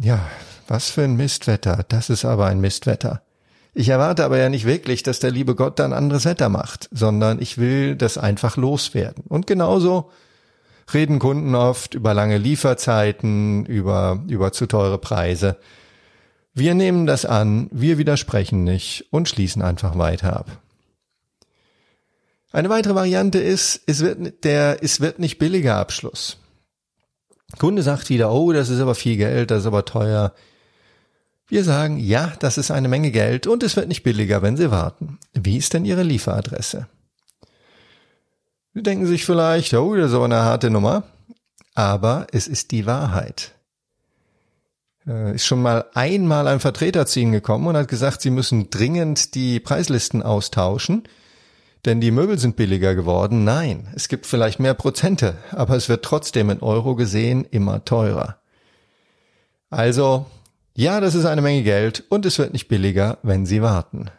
[0.00, 0.20] ja,
[0.68, 3.22] was für ein Mistwetter, das ist aber ein Mistwetter.
[3.74, 7.42] Ich erwarte aber ja nicht wirklich, dass der liebe Gott dann anderes Wetter macht, sondern
[7.42, 9.24] ich will das einfach loswerden.
[9.28, 10.10] Und genauso
[10.92, 15.56] reden Kunden oft über lange Lieferzeiten, über, über zu teure Preise.
[16.54, 20.46] Wir nehmen das an, wir widersprechen nicht und schließen einfach weiter ab.
[22.52, 26.38] Eine weitere Variante ist, es wird der, es wird nicht billiger Abschluss.
[27.58, 30.32] Kunde sagt wieder, oh, das ist aber viel Geld, das ist aber teuer.
[31.46, 34.70] Wir sagen, ja, das ist eine Menge Geld und es wird nicht billiger, wenn Sie
[34.70, 35.18] warten.
[35.34, 36.88] Wie ist denn Ihre Lieferadresse?
[38.72, 41.04] Sie denken sich vielleicht, oh, das ist aber eine harte Nummer.
[41.74, 43.52] Aber es ist die Wahrheit.
[45.06, 48.70] Äh, ist schon mal einmal ein Vertreter zu Ihnen gekommen und hat gesagt, Sie müssen
[48.70, 51.04] dringend die Preislisten austauschen
[51.84, 53.44] denn die Möbel sind billiger geworden.
[53.44, 58.38] Nein, es gibt vielleicht mehr Prozente, aber es wird trotzdem in Euro gesehen immer teurer.
[59.70, 60.26] Also,
[60.74, 64.10] ja, das ist eine Menge Geld und es wird nicht billiger, wenn Sie warten.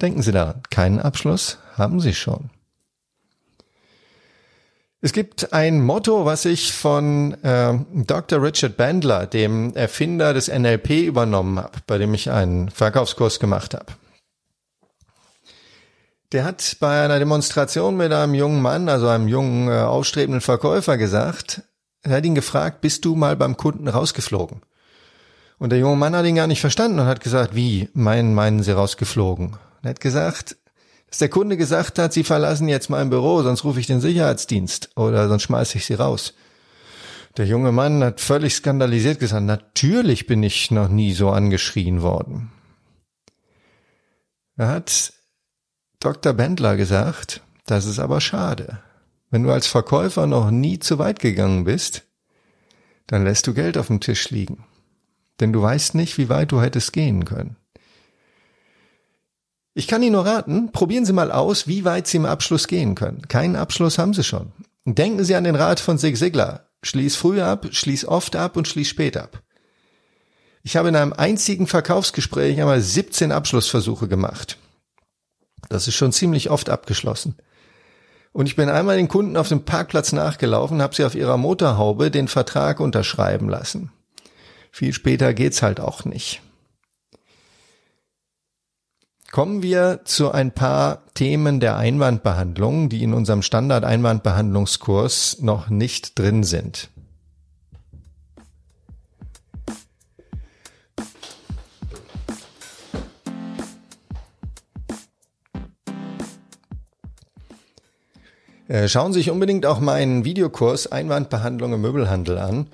[0.00, 2.50] Denken Sie daran, keinen Abschluss haben Sie schon.
[5.02, 8.42] Es gibt ein Motto, was ich von äh, Dr.
[8.42, 13.86] Richard Bandler, dem Erfinder des NLP, übernommen habe, bei dem ich einen Verkaufskurs gemacht habe.
[16.32, 20.96] Der hat bei einer Demonstration mit einem jungen Mann, also einem jungen, äh, aufstrebenden Verkäufer
[20.98, 21.62] gesagt,
[22.02, 24.62] er hat ihn gefragt, bist du mal beim Kunden rausgeflogen?
[25.58, 28.62] Und der junge Mann hat ihn gar nicht verstanden und hat gesagt, wie, meinen, meinen
[28.62, 29.56] Sie rausgeflogen?
[29.82, 30.56] Er hat gesagt,
[31.08, 34.90] dass der Kunde gesagt hat, Sie verlassen jetzt mein Büro, sonst rufe ich den Sicherheitsdienst
[34.96, 36.34] oder sonst schmeiße ich Sie raus.
[37.36, 42.50] Der junge Mann hat völlig skandalisiert gesagt, natürlich bin ich noch nie so angeschrien worden.
[44.56, 45.12] Er hat
[46.06, 46.34] Dr.
[46.34, 48.78] Bendler gesagt, das ist aber schade.
[49.32, 52.04] Wenn du als Verkäufer noch nie zu weit gegangen bist,
[53.08, 54.64] dann lässt du Geld auf dem Tisch liegen.
[55.40, 57.56] Denn du weißt nicht, wie weit du hättest gehen können.
[59.74, 62.94] Ich kann Ihnen nur raten, probieren Sie mal aus, wie weit Sie im Abschluss gehen
[62.94, 63.26] können.
[63.26, 64.52] Keinen Abschluss haben Sie schon.
[64.84, 66.68] Denken Sie an den Rat von Sig Ziglar.
[66.84, 69.42] Schließ früh ab, schließ oft ab und schließ spät ab.
[70.62, 74.56] Ich habe in einem einzigen Verkaufsgespräch einmal 17 Abschlussversuche gemacht.
[75.68, 77.36] Das ist schon ziemlich oft abgeschlossen.
[78.32, 82.10] Und ich bin einmal den Kunden auf dem Parkplatz nachgelaufen, habe sie auf ihrer Motorhaube
[82.10, 83.92] den Vertrag unterschreiben lassen.
[84.70, 86.42] Viel später geht's halt auch nicht.
[89.32, 96.44] Kommen wir zu ein paar Themen der Einwandbehandlung, die in unserem Standard-Einwandbehandlungskurs noch nicht drin
[96.44, 96.90] sind.
[108.86, 112.66] Schauen Sie sich unbedingt auch meinen Videokurs Einwandbehandlung im Möbelhandel an.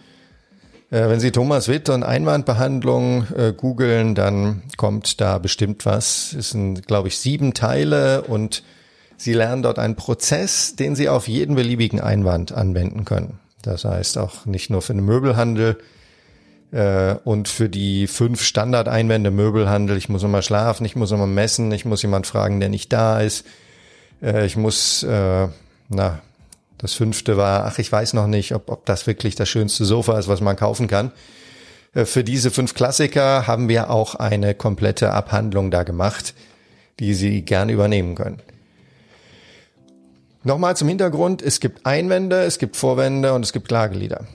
[0.93, 6.35] Äh, wenn Sie Thomas Witt und Einwandbehandlung äh, googeln, dann kommt da bestimmt was.
[6.35, 8.63] Es sind, glaube ich, sieben Teile und
[9.17, 13.39] Sie lernen dort einen Prozess, den Sie auf jeden beliebigen Einwand anwenden können.
[13.63, 15.79] Das heißt auch nicht nur für den Möbelhandel
[16.73, 19.97] äh, und für die fünf Standardeinwände Möbelhandel.
[19.97, 23.21] Ich muss immer schlafen, ich muss immer messen, ich muss jemand fragen, der nicht da
[23.21, 23.47] ist.
[24.23, 25.49] Äh, ich muss, äh,
[25.95, 26.21] na,
[26.79, 30.19] das fünfte war, ach, ich weiß noch nicht, ob, ob das wirklich das schönste Sofa
[30.19, 31.13] ist, was man kaufen kann.
[31.95, 36.35] Äh, für diese fünf Klassiker haben wir auch eine komplette Abhandlung da gemacht,
[36.99, 38.41] die Sie gerne übernehmen können.
[40.45, 44.27] Nochmal zum Hintergrund, es gibt Einwände, es gibt Vorwände und es gibt Klagelieder.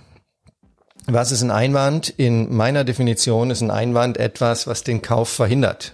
[1.06, 2.10] Was ist ein Einwand?
[2.10, 5.94] In meiner Definition ist ein Einwand etwas, was den Kauf verhindert.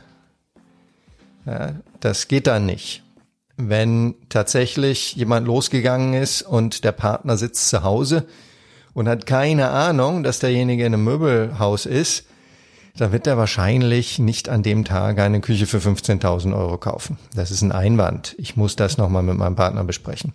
[1.45, 3.03] Ja, das geht dann nicht
[3.57, 8.25] wenn tatsächlich jemand losgegangen ist und der Partner sitzt zu Hause
[8.93, 12.25] und hat keine Ahnung, dass derjenige in einem Möbelhaus ist,
[12.95, 17.17] dann wird er wahrscheinlich nicht an dem Tag eine Küche für 15.000 Euro kaufen.
[17.35, 18.35] Das ist ein Einwand.
[18.37, 20.33] Ich muss das nochmal mit meinem Partner besprechen.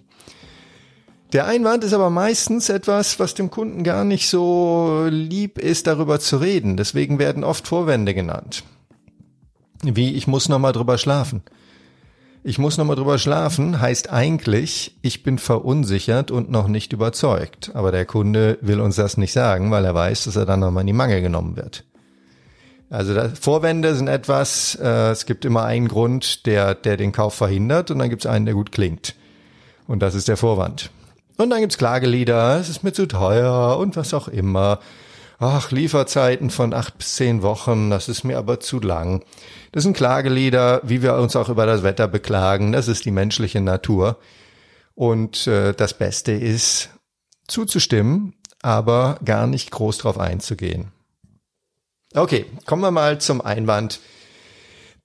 [1.33, 6.19] Der Einwand ist aber meistens etwas, was dem Kunden gar nicht so lieb ist, darüber
[6.21, 6.77] zu reden.
[6.77, 8.65] Deswegen werden oft Vorwände genannt.
[9.83, 11.43] Wie, ich muss nochmal drüber schlafen.
[12.45, 17.73] Ich muss nochmal drüber schlafen, heißt eigentlich, ich bin verunsichert und noch nicht überzeugt.
[17.75, 20.83] Aber der Kunde will uns das nicht sagen, weil er weiß, dass er dann nochmal
[20.83, 21.85] in die Mangel genommen wird.
[22.91, 27.35] Also das, Vorwände sind etwas, äh, es gibt immer einen Grund, der, der den Kauf
[27.35, 29.15] verhindert und dann gibt es einen, der gut klingt.
[29.87, 30.91] Und das ist der Vorwand.
[31.37, 34.81] Und dann gibt's Klagelieder, es ist mir zu teuer und was auch immer.
[35.41, 39.25] Ach, Lieferzeiten von acht bis zehn Wochen, das ist mir aber zu lang.
[39.71, 42.73] Das sind Klagelieder, wie wir uns auch über das Wetter beklagen.
[42.73, 44.19] Das ist die menschliche Natur.
[44.97, 46.91] Und äh, das Beste ist,
[47.47, 50.91] zuzustimmen, aber gar nicht groß drauf einzugehen.
[52.15, 54.01] Okay, kommen wir mal zum Einwand,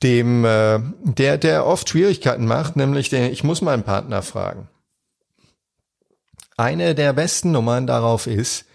[0.01, 4.67] dem äh, der der oft Schwierigkeiten macht, nämlich den ich muss meinen Partner fragen.
[6.57, 8.65] Eine der besten Nummern darauf ist,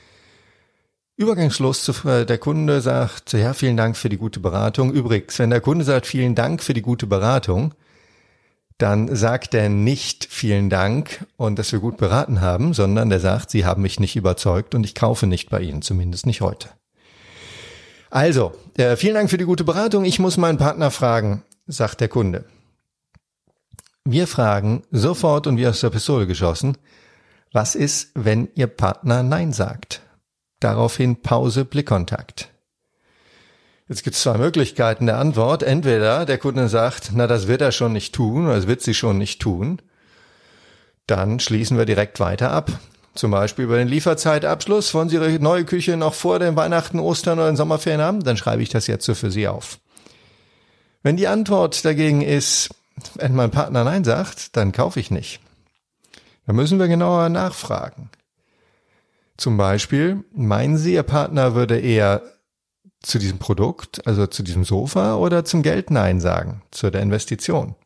[1.18, 4.92] Übergangslos zu, äh, der Kunde sagt, ja, vielen Dank für die gute Beratung.
[4.92, 7.74] Übrigens, wenn der Kunde sagt, vielen Dank für die gute Beratung,
[8.78, 13.50] dann sagt er nicht vielen Dank und dass wir gut beraten haben, sondern der sagt,
[13.50, 16.68] Sie haben mich nicht überzeugt und ich kaufe nicht bei Ihnen, zumindest nicht heute.
[18.10, 20.04] Also, äh, vielen Dank für die gute Beratung.
[20.04, 22.44] Ich muss meinen Partner fragen, sagt der Kunde.
[24.04, 26.78] Wir fragen sofort und wie aus der Pistole geschossen,
[27.52, 30.02] was ist, wenn Ihr Partner Nein sagt?
[30.60, 32.50] Daraufhin Pause, Blickkontakt.
[33.88, 35.62] Jetzt gibt es zwei Möglichkeiten der Antwort.
[35.62, 38.94] Entweder der Kunde sagt, na, das wird er schon nicht tun, oder das wird sie
[38.94, 39.80] schon nicht tun.
[41.06, 42.70] Dann schließen wir direkt weiter ab.
[43.14, 44.92] Zum Beispiel über den Lieferzeitabschluss.
[44.94, 48.22] Wollen Sie Ihre neue Küche noch vor den Weihnachten, Ostern oder den Sommerferien haben?
[48.22, 49.78] Dann schreibe ich das jetzt so für Sie auf.
[51.02, 52.68] Wenn die Antwort dagegen ist,
[53.14, 55.40] wenn mein Partner Nein sagt, dann kaufe ich nicht.
[56.46, 58.10] Dann müssen wir genauer nachfragen.
[59.38, 62.22] Zum Beispiel, meinen Sie, Ihr Partner würde eher
[63.00, 67.76] zu diesem Produkt, also zu diesem Sofa oder zum Geld Nein sagen, zu der Investition?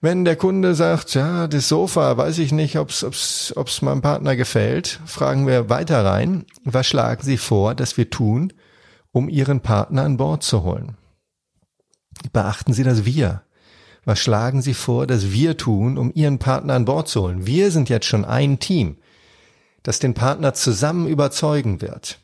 [0.00, 4.98] Wenn der Kunde sagt, ja, das Sofa, weiß ich nicht, ob es meinem Partner gefällt,
[5.04, 8.52] fragen wir weiter rein, was schlagen Sie vor, dass wir tun,
[9.12, 10.96] um Ihren Partner an Bord zu holen?
[12.32, 13.42] Beachten Sie das Wir.
[14.04, 17.46] Was schlagen Sie vor, dass wir tun, um Ihren Partner an Bord zu holen?
[17.46, 18.96] Wir sind jetzt schon ein Team,
[19.82, 22.18] das den Partner zusammen überzeugen wird.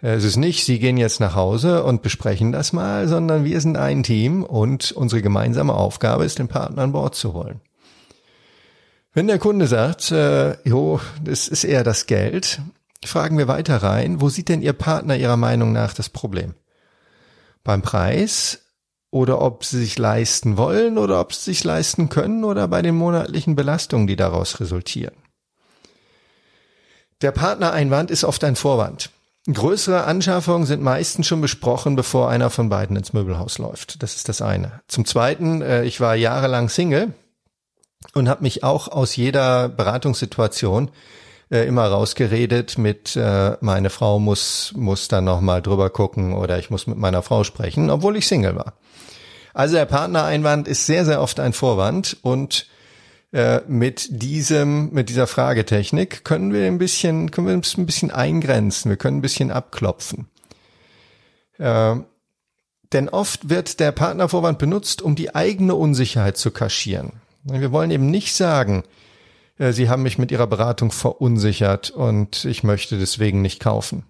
[0.00, 3.78] Es ist nicht, Sie gehen jetzt nach Hause und besprechen das mal, sondern wir sind
[3.78, 7.60] ein Team und unsere gemeinsame Aufgabe ist, den Partner an Bord zu holen.
[9.14, 12.60] Wenn der Kunde sagt, äh, jo, das ist eher das Geld,
[13.04, 16.54] fragen wir weiter rein, wo sieht denn Ihr Partner Ihrer Meinung nach das Problem?
[17.62, 18.60] Beim Preis
[19.10, 22.96] oder ob sie sich leisten wollen oder ob sie sich leisten können oder bei den
[22.96, 25.14] monatlichen Belastungen, die daraus resultieren.
[27.24, 29.08] Der Partnereinwand ist oft ein Vorwand.
[29.50, 34.02] Größere Anschaffungen sind meistens schon besprochen, bevor einer von beiden ins Möbelhaus läuft.
[34.02, 34.82] Das ist das eine.
[34.88, 37.14] Zum Zweiten, äh, ich war jahrelang Single
[38.12, 40.90] und habe mich auch aus jeder Beratungssituation
[41.50, 46.58] äh, immer rausgeredet mit äh, meine Frau muss muss dann noch mal drüber gucken oder
[46.58, 48.74] ich muss mit meiner Frau sprechen, obwohl ich Single war.
[49.54, 52.66] Also der Partnereinwand ist sehr, sehr oft ein Vorwand und
[53.34, 58.90] äh, mit diesem, mit dieser Fragetechnik können wir ein bisschen, können wir ein bisschen eingrenzen,
[58.90, 60.28] wir können ein bisschen abklopfen.
[61.58, 61.96] Äh,
[62.92, 67.14] denn oft wird der Partnervorwand benutzt, um die eigene Unsicherheit zu kaschieren.
[67.42, 68.84] Wir wollen eben nicht sagen,
[69.58, 74.04] äh, Sie haben mich mit Ihrer Beratung verunsichert und ich möchte deswegen nicht kaufen.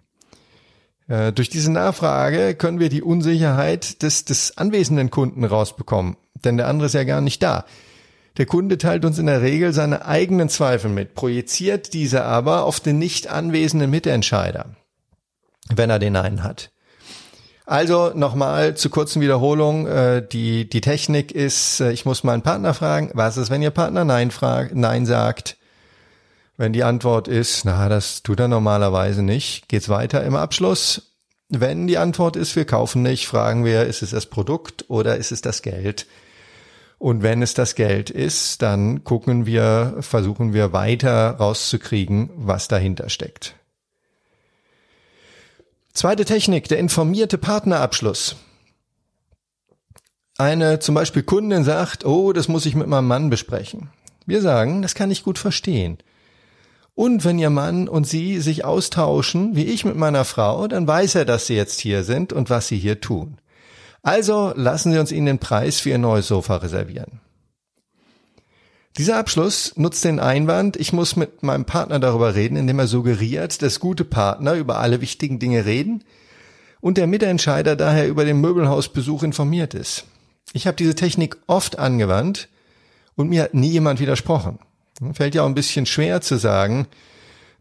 [1.08, 6.68] Äh, durch diese Nachfrage können wir die Unsicherheit des, des anwesenden Kunden rausbekommen, denn der
[6.68, 7.64] andere ist ja gar nicht da.
[8.36, 12.80] Der Kunde teilt uns in der Regel seine eigenen Zweifel mit, projiziert diese aber auf
[12.80, 14.74] den nicht anwesenden Mitentscheider,
[15.72, 16.70] wenn er den einen hat.
[17.66, 19.86] Also nochmal zur kurzen Wiederholung.
[19.86, 23.70] Äh, die, die Technik ist, äh, ich muss meinen Partner fragen, was ist, wenn Ihr
[23.70, 25.56] Partner Nein, fragt, Nein sagt?
[26.56, 31.14] Wenn die Antwort ist, na, das tut er normalerweise nicht, geht's weiter im Abschluss.
[31.48, 35.32] Wenn die Antwort ist, wir kaufen nicht, fragen wir, ist es das Produkt oder ist
[35.32, 36.06] es das Geld?
[37.04, 43.10] Und wenn es das Geld ist, dann gucken wir, versuchen wir weiter rauszukriegen, was dahinter
[43.10, 43.56] steckt.
[45.92, 48.36] Zweite Technik, der informierte Partnerabschluss.
[50.38, 53.90] Eine zum Beispiel Kundin sagt, oh, das muss ich mit meinem Mann besprechen.
[54.24, 55.98] Wir sagen, das kann ich gut verstehen.
[56.94, 61.16] Und wenn Ihr Mann und Sie sich austauschen, wie ich mit meiner Frau, dann weiß
[61.16, 63.36] er, dass Sie jetzt hier sind und was Sie hier tun.
[64.04, 67.20] Also lassen Sie uns Ihnen den Preis für Ihr neues Sofa reservieren.
[68.98, 73.60] Dieser Abschluss nutzt den Einwand, ich muss mit meinem Partner darüber reden, indem er suggeriert,
[73.62, 76.04] dass gute Partner über alle wichtigen Dinge reden
[76.80, 80.04] und der Mitentscheider daher über den Möbelhausbesuch informiert ist.
[80.52, 82.48] Ich habe diese Technik oft angewandt
[83.16, 84.58] und mir hat nie jemand widersprochen.
[85.14, 86.86] Fällt ja auch ein bisschen schwer zu sagen,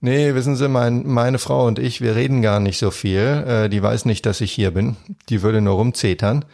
[0.04, 3.20] nee, wissen Sie, mein, meine Frau und ich, wir reden gar nicht so viel.
[3.20, 4.96] Äh, die weiß nicht, dass ich hier bin.
[5.30, 6.46] Die würde nur rumzetern.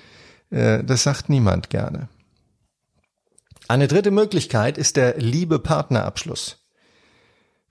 [0.51, 2.07] Äh, das sagt niemand gerne.
[3.67, 6.57] Eine dritte Möglichkeit ist der Liebe-Partner-Abschluss.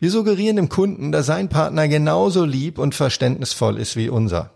[0.01, 4.51] Wir suggerieren dem Kunden, dass sein Partner genauso lieb und verständnisvoll ist wie unser.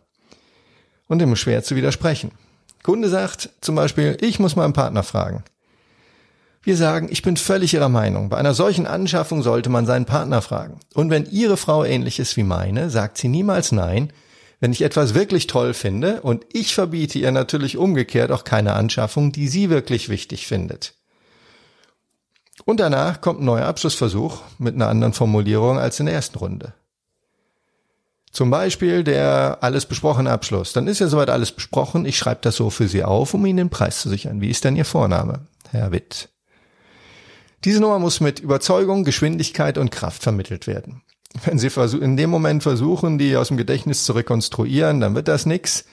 [1.09, 2.31] Und ihm schwer zu widersprechen.
[2.83, 5.45] Kunde sagt zum Beispiel, ich muss meinen Partner fragen.
[6.65, 8.29] Wir sagen, ich bin völlig Ihrer Meinung.
[8.29, 10.79] Bei einer solchen Anschaffung sollte man seinen Partner fragen.
[10.95, 14.13] Und wenn Ihre Frau ähnlich ist wie meine, sagt sie niemals nein,
[14.61, 19.33] wenn ich etwas wirklich toll finde und ich verbiete ihr natürlich umgekehrt auch keine Anschaffung,
[19.33, 20.95] die sie wirklich wichtig findet.
[22.65, 26.75] Und danach kommt ein neuer Abschlussversuch mit einer anderen Formulierung als in der ersten Runde.
[28.31, 30.73] Zum Beispiel der alles besprochene Abschluss.
[30.73, 32.07] Dann ist ja soweit alles besprochen.
[32.07, 34.41] Ich schreibe das so für Sie auf, um Ihnen den Preis zu sichern.
[34.41, 35.41] Wie ist denn Ihr Vorname?
[35.71, 36.32] Herr Witt.
[37.65, 41.03] Diese Nummer muss mit Überzeugung, Geschwindigkeit und Kraft vermittelt werden.
[41.45, 45.47] Wenn Sie in dem Moment versuchen, die aus dem Gedächtnis zu rekonstruieren, dann wird das
[45.47, 45.85] nix.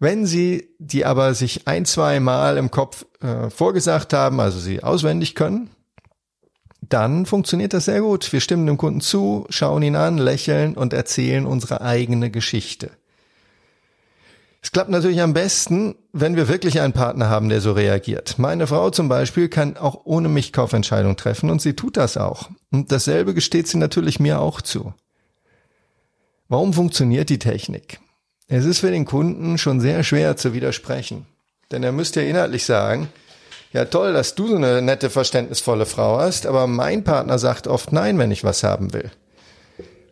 [0.00, 4.82] Wenn Sie die aber sich ein, zwei Mal im Kopf äh, vorgesagt haben, also sie
[4.82, 5.70] auswendig können,
[6.80, 8.32] dann funktioniert das sehr gut.
[8.32, 12.90] Wir stimmen dem Kunden zu, schauen ihn an, lächeln und erzählen unsere eigene Geschichte.
[14.60, 18.38] Es klappt natürlich am besten, wenn wir wirklich einen Partner haben, der so reagiert.
[18.38, 22.50] Meine Frau zum Beispiel kann auch ohne mich Kaufentscheidungen treffen und sie tut das auch.
[22.72, 24.94] Und dasselbe gesteht sie natürlich mir auch zu.
[26.48, 28.00] Warum funktioniert die Technik?
[28.48, 31.26] Es ist für den Kunden schon sehr schwer zu widersprechen.
[31.70, 33.08] Denn er müsste ja inhaltlich sagen,
[33.72, 37.92] ja toll, dass du so eine nette, verständnisvolle Frau hast, aber mein Partner sagt oft
[37.92, 39.10] nein, wenn ich was haben will.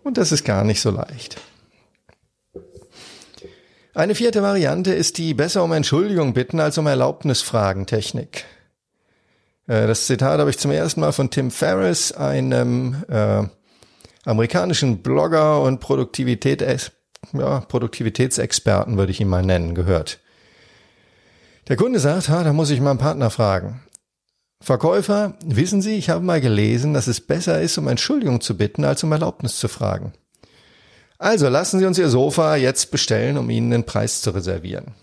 [0.04, 1.38] Und das ist gar nicht so leicht.
[3.96, 8.44] Eine vierte Variante ist die besser um Entschuldigung bitten als um Erlaubnis fragen Technik.
[9.66, 13.44] Äh, das Zitat habe ich zum ersten Mal von Tim Ferriss, einem äh,
[14.26, 16.92] amerikanischen Blogger und Produktivität,
[17.32, 20.20] ja, Produktivitätsexperten würde ich ihn mal nennen, gehört.
[21.68, 23.80] Der Kunde sagt, ha, da muss ich meinen Partner fragen.
[24.60, 28.84] Verkäufer, wissen Sie, ich habe mal gelesen, dass es besser ist, um Entschuldigung zu bitten,
[28.84, 30.12] als um Erlaubnis zu fragen.
[31.18, 34.94] Also lassen Sie uns Ihr Sofa jetzt bestellen, um Ihnen den Preis zu reservieren.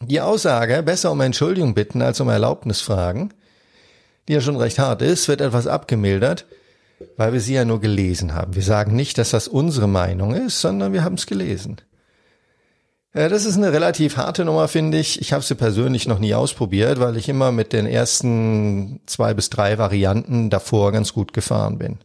[0.00, 3.30] Die Aussage, besser um Entschuldigung bitten als um Erlaubnis fragen,
[4.28, 6.46] die ja schon recht hart ist, wird etwas abgemildert,
[7.16, 8.54] weil wir sie ja nur gelesen haben.
[8.54, 11.76] Wir sagen nicht, dass das unsere Meinung ist, sondern wir haben es gelesen.
[13.14, 15.20] Ja, das ist eine relativ harte Nummer, finde ich.
[15.22, 19.48] Ich habe sie persönlich noch nie ausprobiert, weil ich immer mit den ersten zwei bis
[19.48, 21.98] drei Varianten davor ganz gut gefahren bin.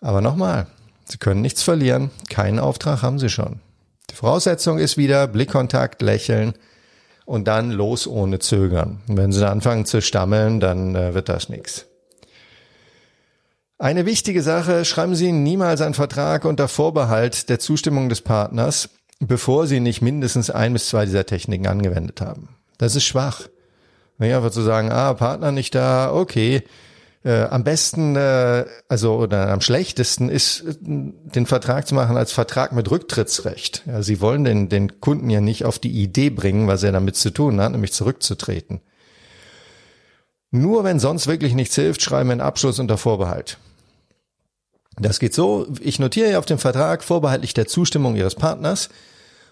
[0.00, 0.68] Aber nochmal,
[1.12, 3.60] Sie können nichts verlieren, keinen Auftrag haben Sie schon.
[4.10, 6.54] Die Voraussetzung ist wieder Blickkontakt, Lächeln
[7.26, 9.02] und dann los ohne Zögern.
[9.06, 11.84] Und wenn Sie anfangen zu stammeln, dann äh, wird das nichts.
[13.78, 18.88] Eine wichtige Sache, schreiben Sie niemals einen Vertrag unter Vorbehalt der Zustimmung des Partners,
[19.20, 22.48] bevor Sie nicht mindestens ein bis zwei dieser Techniken angewendet haben.
[22.78, 23.48] Das ist schwach.
[24.16, 26.62] Nicht einfach zu sagen, ah, Partner nicht da, okay,
[27.24, 32.32] äh, am besten, äh, also oder am schlechtesten ist, äh, den Vertrag zu machen als
[32.32, 33.84] Vertrag mit Rücktrittsrecht.
[33.86, 37.16] Ja, Sie wollen den, den Kunden ja nicht auf die Idee bringen, was er damit
[37.16, 38.80] zu tun hat, nämlich zurückzutreten.
[40.50, 43.58] Nur wenn sonst wirklich nichts hilft, schreiben wir einen Abschluss unter Vorbehalt.
[44.98, 48.90] Das geht so, ich notiere ja auf dem Vertrag vorbehaltlich der Zustimmung Ihres Partners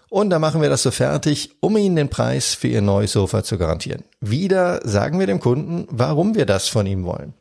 [0.09, 3.43] und dann machen wir das so fertig, um Ihnen den Preis für Ihr neues Sofa
[3.43, 4.03] zu garantieren.
[4.19, 7.33] Wieder sagen wir dem Kunden, warum wir das von ihm wollen.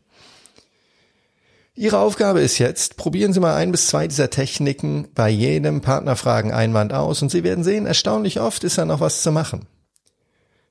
[1.81, 6.93] Ihre Aufgabe ist jetzt, probieren Sie mal ein bis zwei dieser Techniken bei jedem Partnerfragen-Einwand
[6.93, 9.66] aus und Sie werden sehen, erstaunlich oft ist da noch was zu machen.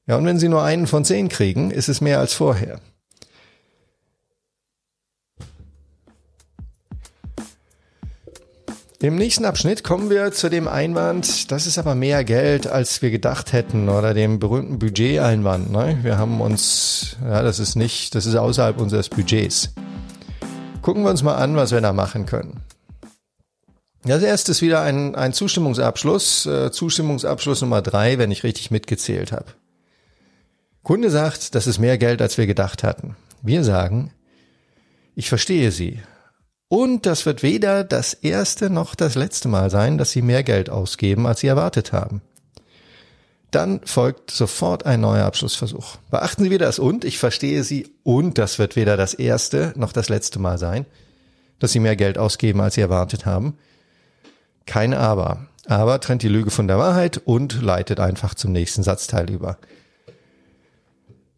[0.06, 2.80] Ja, und wenn Sie nur einen von zehn kriegen, ist es mehr als vorher.
[9.02, 13.10] Im nächsten Abschnitt kommen wir zu dem Einwand, das ist aber mehr Geld, als wir
[13.10, 15.72] gedacht hätten, oder dem berühmten Budget-Einwand.
[15.72, 15.98] Ne?
[16.04, 19.74] Wir haben uns, ja, das ist nicht, das ist außerhalb unseres Budgets.
[20.82, 22.62] Gucken wir uns mal an, was wir da machen können.
[24.08, 29.48] Als erstes wieder ein, ein Zustimmungsabschluss, äh, Zustimmungsabschluss Nummer drei, wenn ich richtig mitgezählt habe.
[30.84, 33.18] Kunde sagt, das ist mehr Geld, als wir gedacht hatten.
[33.42, 34.12] Wir sagen,
[35.16, 36.02] ich verstehe Sie.
[36.70, 40.70] Und das wird weder das erste noch das letzte Mal sein, dass Sie mehr Geld
[40.70, 42.22] ausgeben, als Sie erwartet haben.
[43.52, 45.98] Dann folgt sofort ein neuer Abschlussversuch.
[46.12, 49.92] Beachten Sie wieder das und, ich verstehe Sie und das wird weder das erste noch
[49.92, 50.86] das letzte Mal sein,
[51.58, 53.58] dass Sie mehr Geld ausgeben, als Sie erwartet haben.
[54.66, 55.48] Kein Aber.
[55.66, 59.58] Aber trennt die Lüge von der Wahrheit und leitet einfach zum nächsten Satzteil über.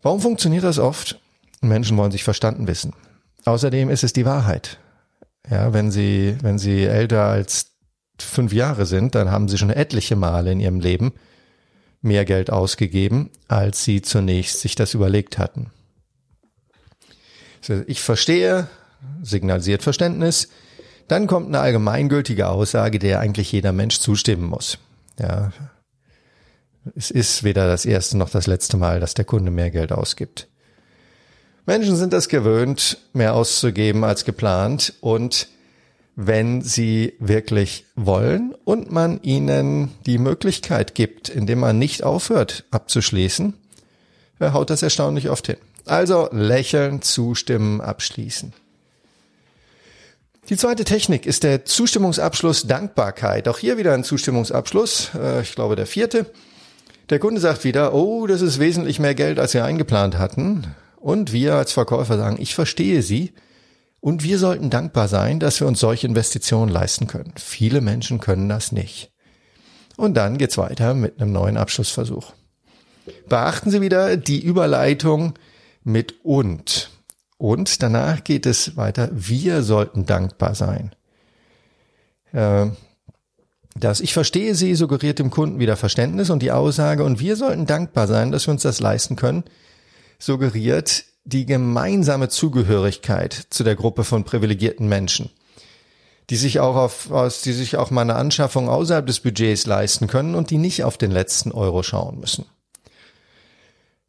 [0.01, 1.19] Warum funktioniert das oft?
[1.61, 2.93] Menschen wollen sich verstanden wissen.
[3.45, 4.79] Außerdem ist es die Wahrheit.
[5.49, 7.67] Ja, wenn Sie, wenn Sie älter als
[8.19, 11.13] fünf Jahre sind, dann haben Sie schon etliche Male in Ihrem Leben
[12.01, 15.71] mehr Geld ausgegeben, als sie zunächst sich das überlegt hatten.
[17.85, 18.67] Ich verstehe,
[19.21, 20.49] signalisiert Verständnis,
[21.07, 24.77] dann kommt eine allgemeingültige Aussage, der eigentlich jeder Mensch zustimmen muss.
[25.19, 25.51] Ja,
[26.95, 30.47] es ist weder das erste noch das letzte Mal, dass der Kunde mehr Geld ausgibt.
[31.67, 35.47] Menschen sind es gewöhnt, mehr auszugeben als geplant und
[36.27, 43.53] wenn sie wirklich wollen und man ihnen die Möglichkeit gibt, indem man nicht aufhört abzuschließen,
[44.39, 45.57] haut das erstaunlich oft hin.
[45.85, 48.53] Also lächeln, zustimmen, abschließen.
[50.49, 53.47] Die zweite Technik ist der Zustimmungsabschluss Dankbarkeit.
[53.47, 56.25] Auch hier wieder ein Zustimmungsabschluss, äh, ich glaube der vierte.
[57.09, 60.67] Der Kunde sagt wieder, oh, das ist wesentlich mehr Geld, als wir eingeplant hatten.
[60.97, 63.33] Und wir als Verkäufer sagen, ich verstehe Sie,
[64.01, 67.33] und wir sollten dankbar sein, dass wir uns solche Investitionen leisten können.
[67.37, 69.11] Viele Menschen können das nicht.
[69.95, 72.33] Und dann geht's weiter mit einem neuen Abschlussversuch.
[73.29, 75.35] Beachten Sie wieder die Überleitung
[75.83, 76.89] mit und.
[77.37, 80.95] Und danach geht es weiter, wir sollten dankbar sein.
[82.33, 82.67] Äh,
[83.75, 87.67] das Ich verstehe Sie suggeriert dem Kunden wieder Verständnis und die Aussage, und wir sollten
[87.67, 89.43] dankbar sein, dass wir uns das leisten können,
[90.19, 95.29] suggeriert, die gemeinsame Zugehörigkeit zu der Gruppe von privilegierten Menschen,
[96.29, 100.07] die sich auch auf, aus, die sich auch mal eine Anschaffung außerhalb des Budgets leisten
[100.07, 102.45] können und die nicht auf den letzten Euro schauen müssen.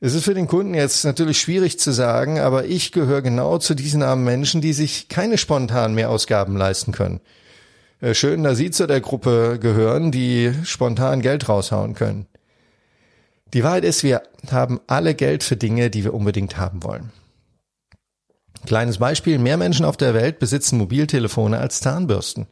[0.04, 3.74] Es ist für den Kunden jetzt natürlich schwierig zu sagen, aber ich gehöre genau zu
[3.74, 7.20] diesen armen Menschen, die sich keine spontanen Mehrausgaben leisten können.
[8.00, 12.26] Äh, schön, dass Sie zu der Gruppe gehören, die spontan Geld raushauen können.
[13.54, 17.10] Die Wahrheit ist, wir haben alle Geld für Dinge, die wir unbedingt haben wollen.
[18.66, 22.46] Kleines Beispiel, mehr Menschen auf der Welt besitzen Mobiltelefone als Zahnbürsten.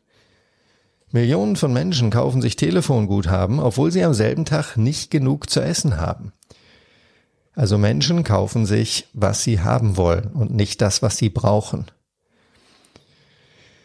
[1.13, 5.97] Millionen von Menschen kaufen sich Telefonguthaben, obwohl sie am selben Tag nicht genug zu essen
[5.97, 6.33] haben.
[7.55, 11.87] Also Menschen kaufen sich, was sie haben wollen und nicht das, was sie brauchen.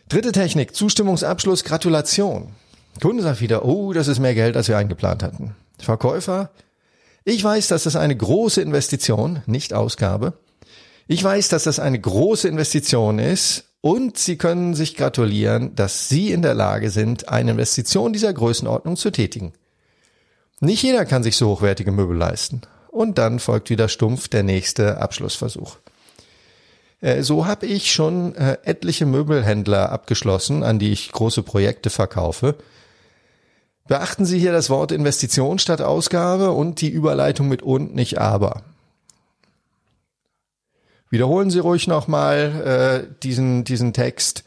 [0.08, 2.54] Dritte Technik, Zustimmungsabschluss, Gratulation.
[3.02, 5.56] Kunde sagt wieder, oh, das ist mehr Geld, als wir eingeplant hatten.
[5.80, 6.52] Verkäufer,
[7.26, 10.34] ich weiß, dass das eine große Investition, nicht Ausgabe.
[11.08, 16.32] Ich weiß, dass das eine große Investition ist und Sie können sich gratulieren, dass Sie
[16.32, 19.54] in der Lage sind, eine Investition dieser Größenordnung zu tätigen.
[20.60, 22.62] Nicht jeder kann sich so hochwertige Möbel leisten.
[22.90, 25.78] Und dann folgt wieder stumpf der nächste Abschlussversuch.
[27.02, 32.56] Äh, so habe ich schon äh, etliche Möbelhändler abgeschlossen, an die ich große Projekte verkaufe.
[33.88, 38.64] Beachten Sie hier das Wort Investition statt Ausgabe und die Überleitung mit und nicht aber.
[41.12, 44.44] Wiederholen Sie ruhig nochmal äh, diesen, diesen Text,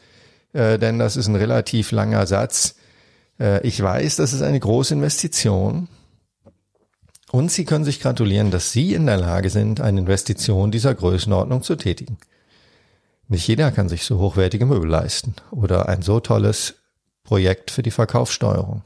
[0.51, 2.75] äh, denn das ist ein relativ langer Satz.
[3.39, 5.87] Äh, ich weiß, das ist eine große Investition.
[7.31, 11.63] Und Sie können sich gratulieren, dass Sie in der Lage sind, eine Investition dieser Größenordnung
[11.63, 12.17] zu tätigen.
[13.29, 16.75] Nicht jeder kann sich so hochwertige Möbel leisten oder ein so tolles
[17.23, 18.83] Projekt für die Verkaufssteuerung.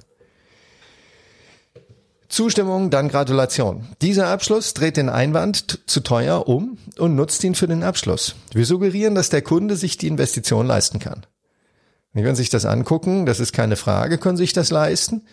[2.34, 3.86] Zustimmung, dann Gratulation.
[4.01, 8.34] Dieser Abschluss dreht den Einwand zu teuer um und nutzt ihn für den Abschluss.
[8.51, 11.27] Wir suggerieren, dass der Kunde sich die Investition leisten kann.
[12.11, 15.27] Wir können sich das angucken, das ist keine Frage, können sich das leisten.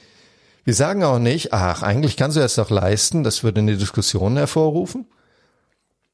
[0.64, 4.36] Wir sagen auch nicht, ach, eigentlich kannst du das doch leisten, das würde eine Diskussion
[4.36, 5.07] hervorrufen,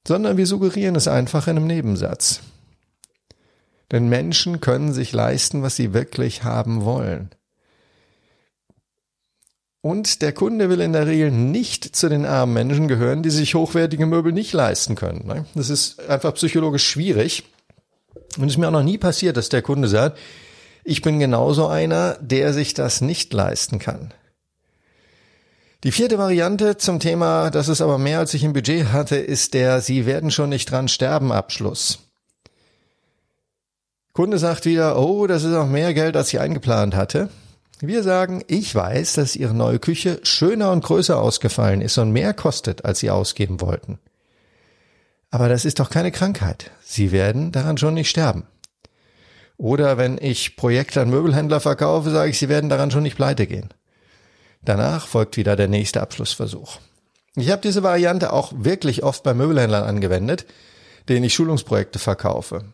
[0.07, 2.43] sondern wir suggerieren es einfach in einem Nebensatz.
[3.91, 7.31] Denn Menschen können sich leisten, was sie wirklich haben wollen.
[9.87, 13.55] Und der Kunde will in der Regel nicht zu den armen Menschen gehören, die sich
[13.55, 15.25] hochwertige Möbel nicht leisten können.
[15.29, 15.45] Ne?
[15.55, 17.45] Das ist einfach psychologisch schwierig.
[18.37, 20.19] Und es ist mir auch noch nie passiert, dass der Kunde sagt,
[20.83, 24.13] ich bin genauso einer, der sich das nicht leisten kann.
[25.85, 29.55] Die vierte Variante zum Thema, das ist aber mehr als ich im Budget hatte, ist
[29.55, 32.01] der Sie werden schon nicht dran sterben Abschluss.
[34.13, 37.29] Kunde sagt wieder, oh, das ist auch mehr Geld, als ich eingeplant hatte.
[37.81, 42.33] Wir sagen, ich weiß, dass Ihre neue Küche schöner und größer ausgefallen ist und mehr
[42.33, 43.99] kostet, als Sie ausgeben wollten.
[45.31, 46.71] Aber das ist doch keine Krankheit.
[46.83, 48.47] Sie werden daran schon nicht sterben.
[49.59, 53.47] Oder wenn ich Projekte an Möbelhändler verkaufe, sage ich, Sie werden daran schon nicht pleite
[53.47, 53.69] gehen.
[54.63, 56.79] Danach folgt wieder der nächste Abschlussversuch.
[57.37, 60.47] Ich habe diese Variante auch wirklich oft bei Möbelhändlern angewendet,
[61.11, 62.65] denen ich Schulungsprojekte verkaufe.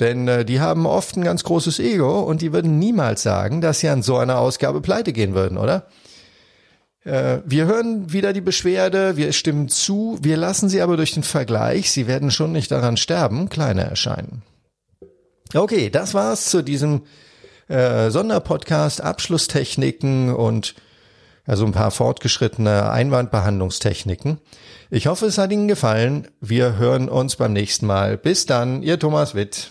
[0.00, 3.80] Denn äh, die haben oft ein ganz großes Ego und die würden niemals sagen, dass
[3.80, 5.86] sie an so einer Ausgabe pleite gehen würden, oder?
[7.04, 11.22] Äh, wir hören wieder die Beschwerde, wir stimmen zu, wir lassen sie aber durch den
[11.22, 14.42] Vergleich, sie werden schon nicht daran sterben, kleiner erscheinen.
[15.54, 17.02] Okay, das war's zu diesem
[17.68, 20.74] äh, Sonderpodcast, Abschlusstechniken und
[21.44, 24.38] also ein paar fortgeschrittene Einwandbehandlungstechniken.
[24.90, 26.28] Ich hoffe, es hat Ihnen gefallen.
[26.40, 28.16] Wir hören uns beim nächsten Mal.
[28.16, 29.70] Bis dann, Ihr Thomas Witt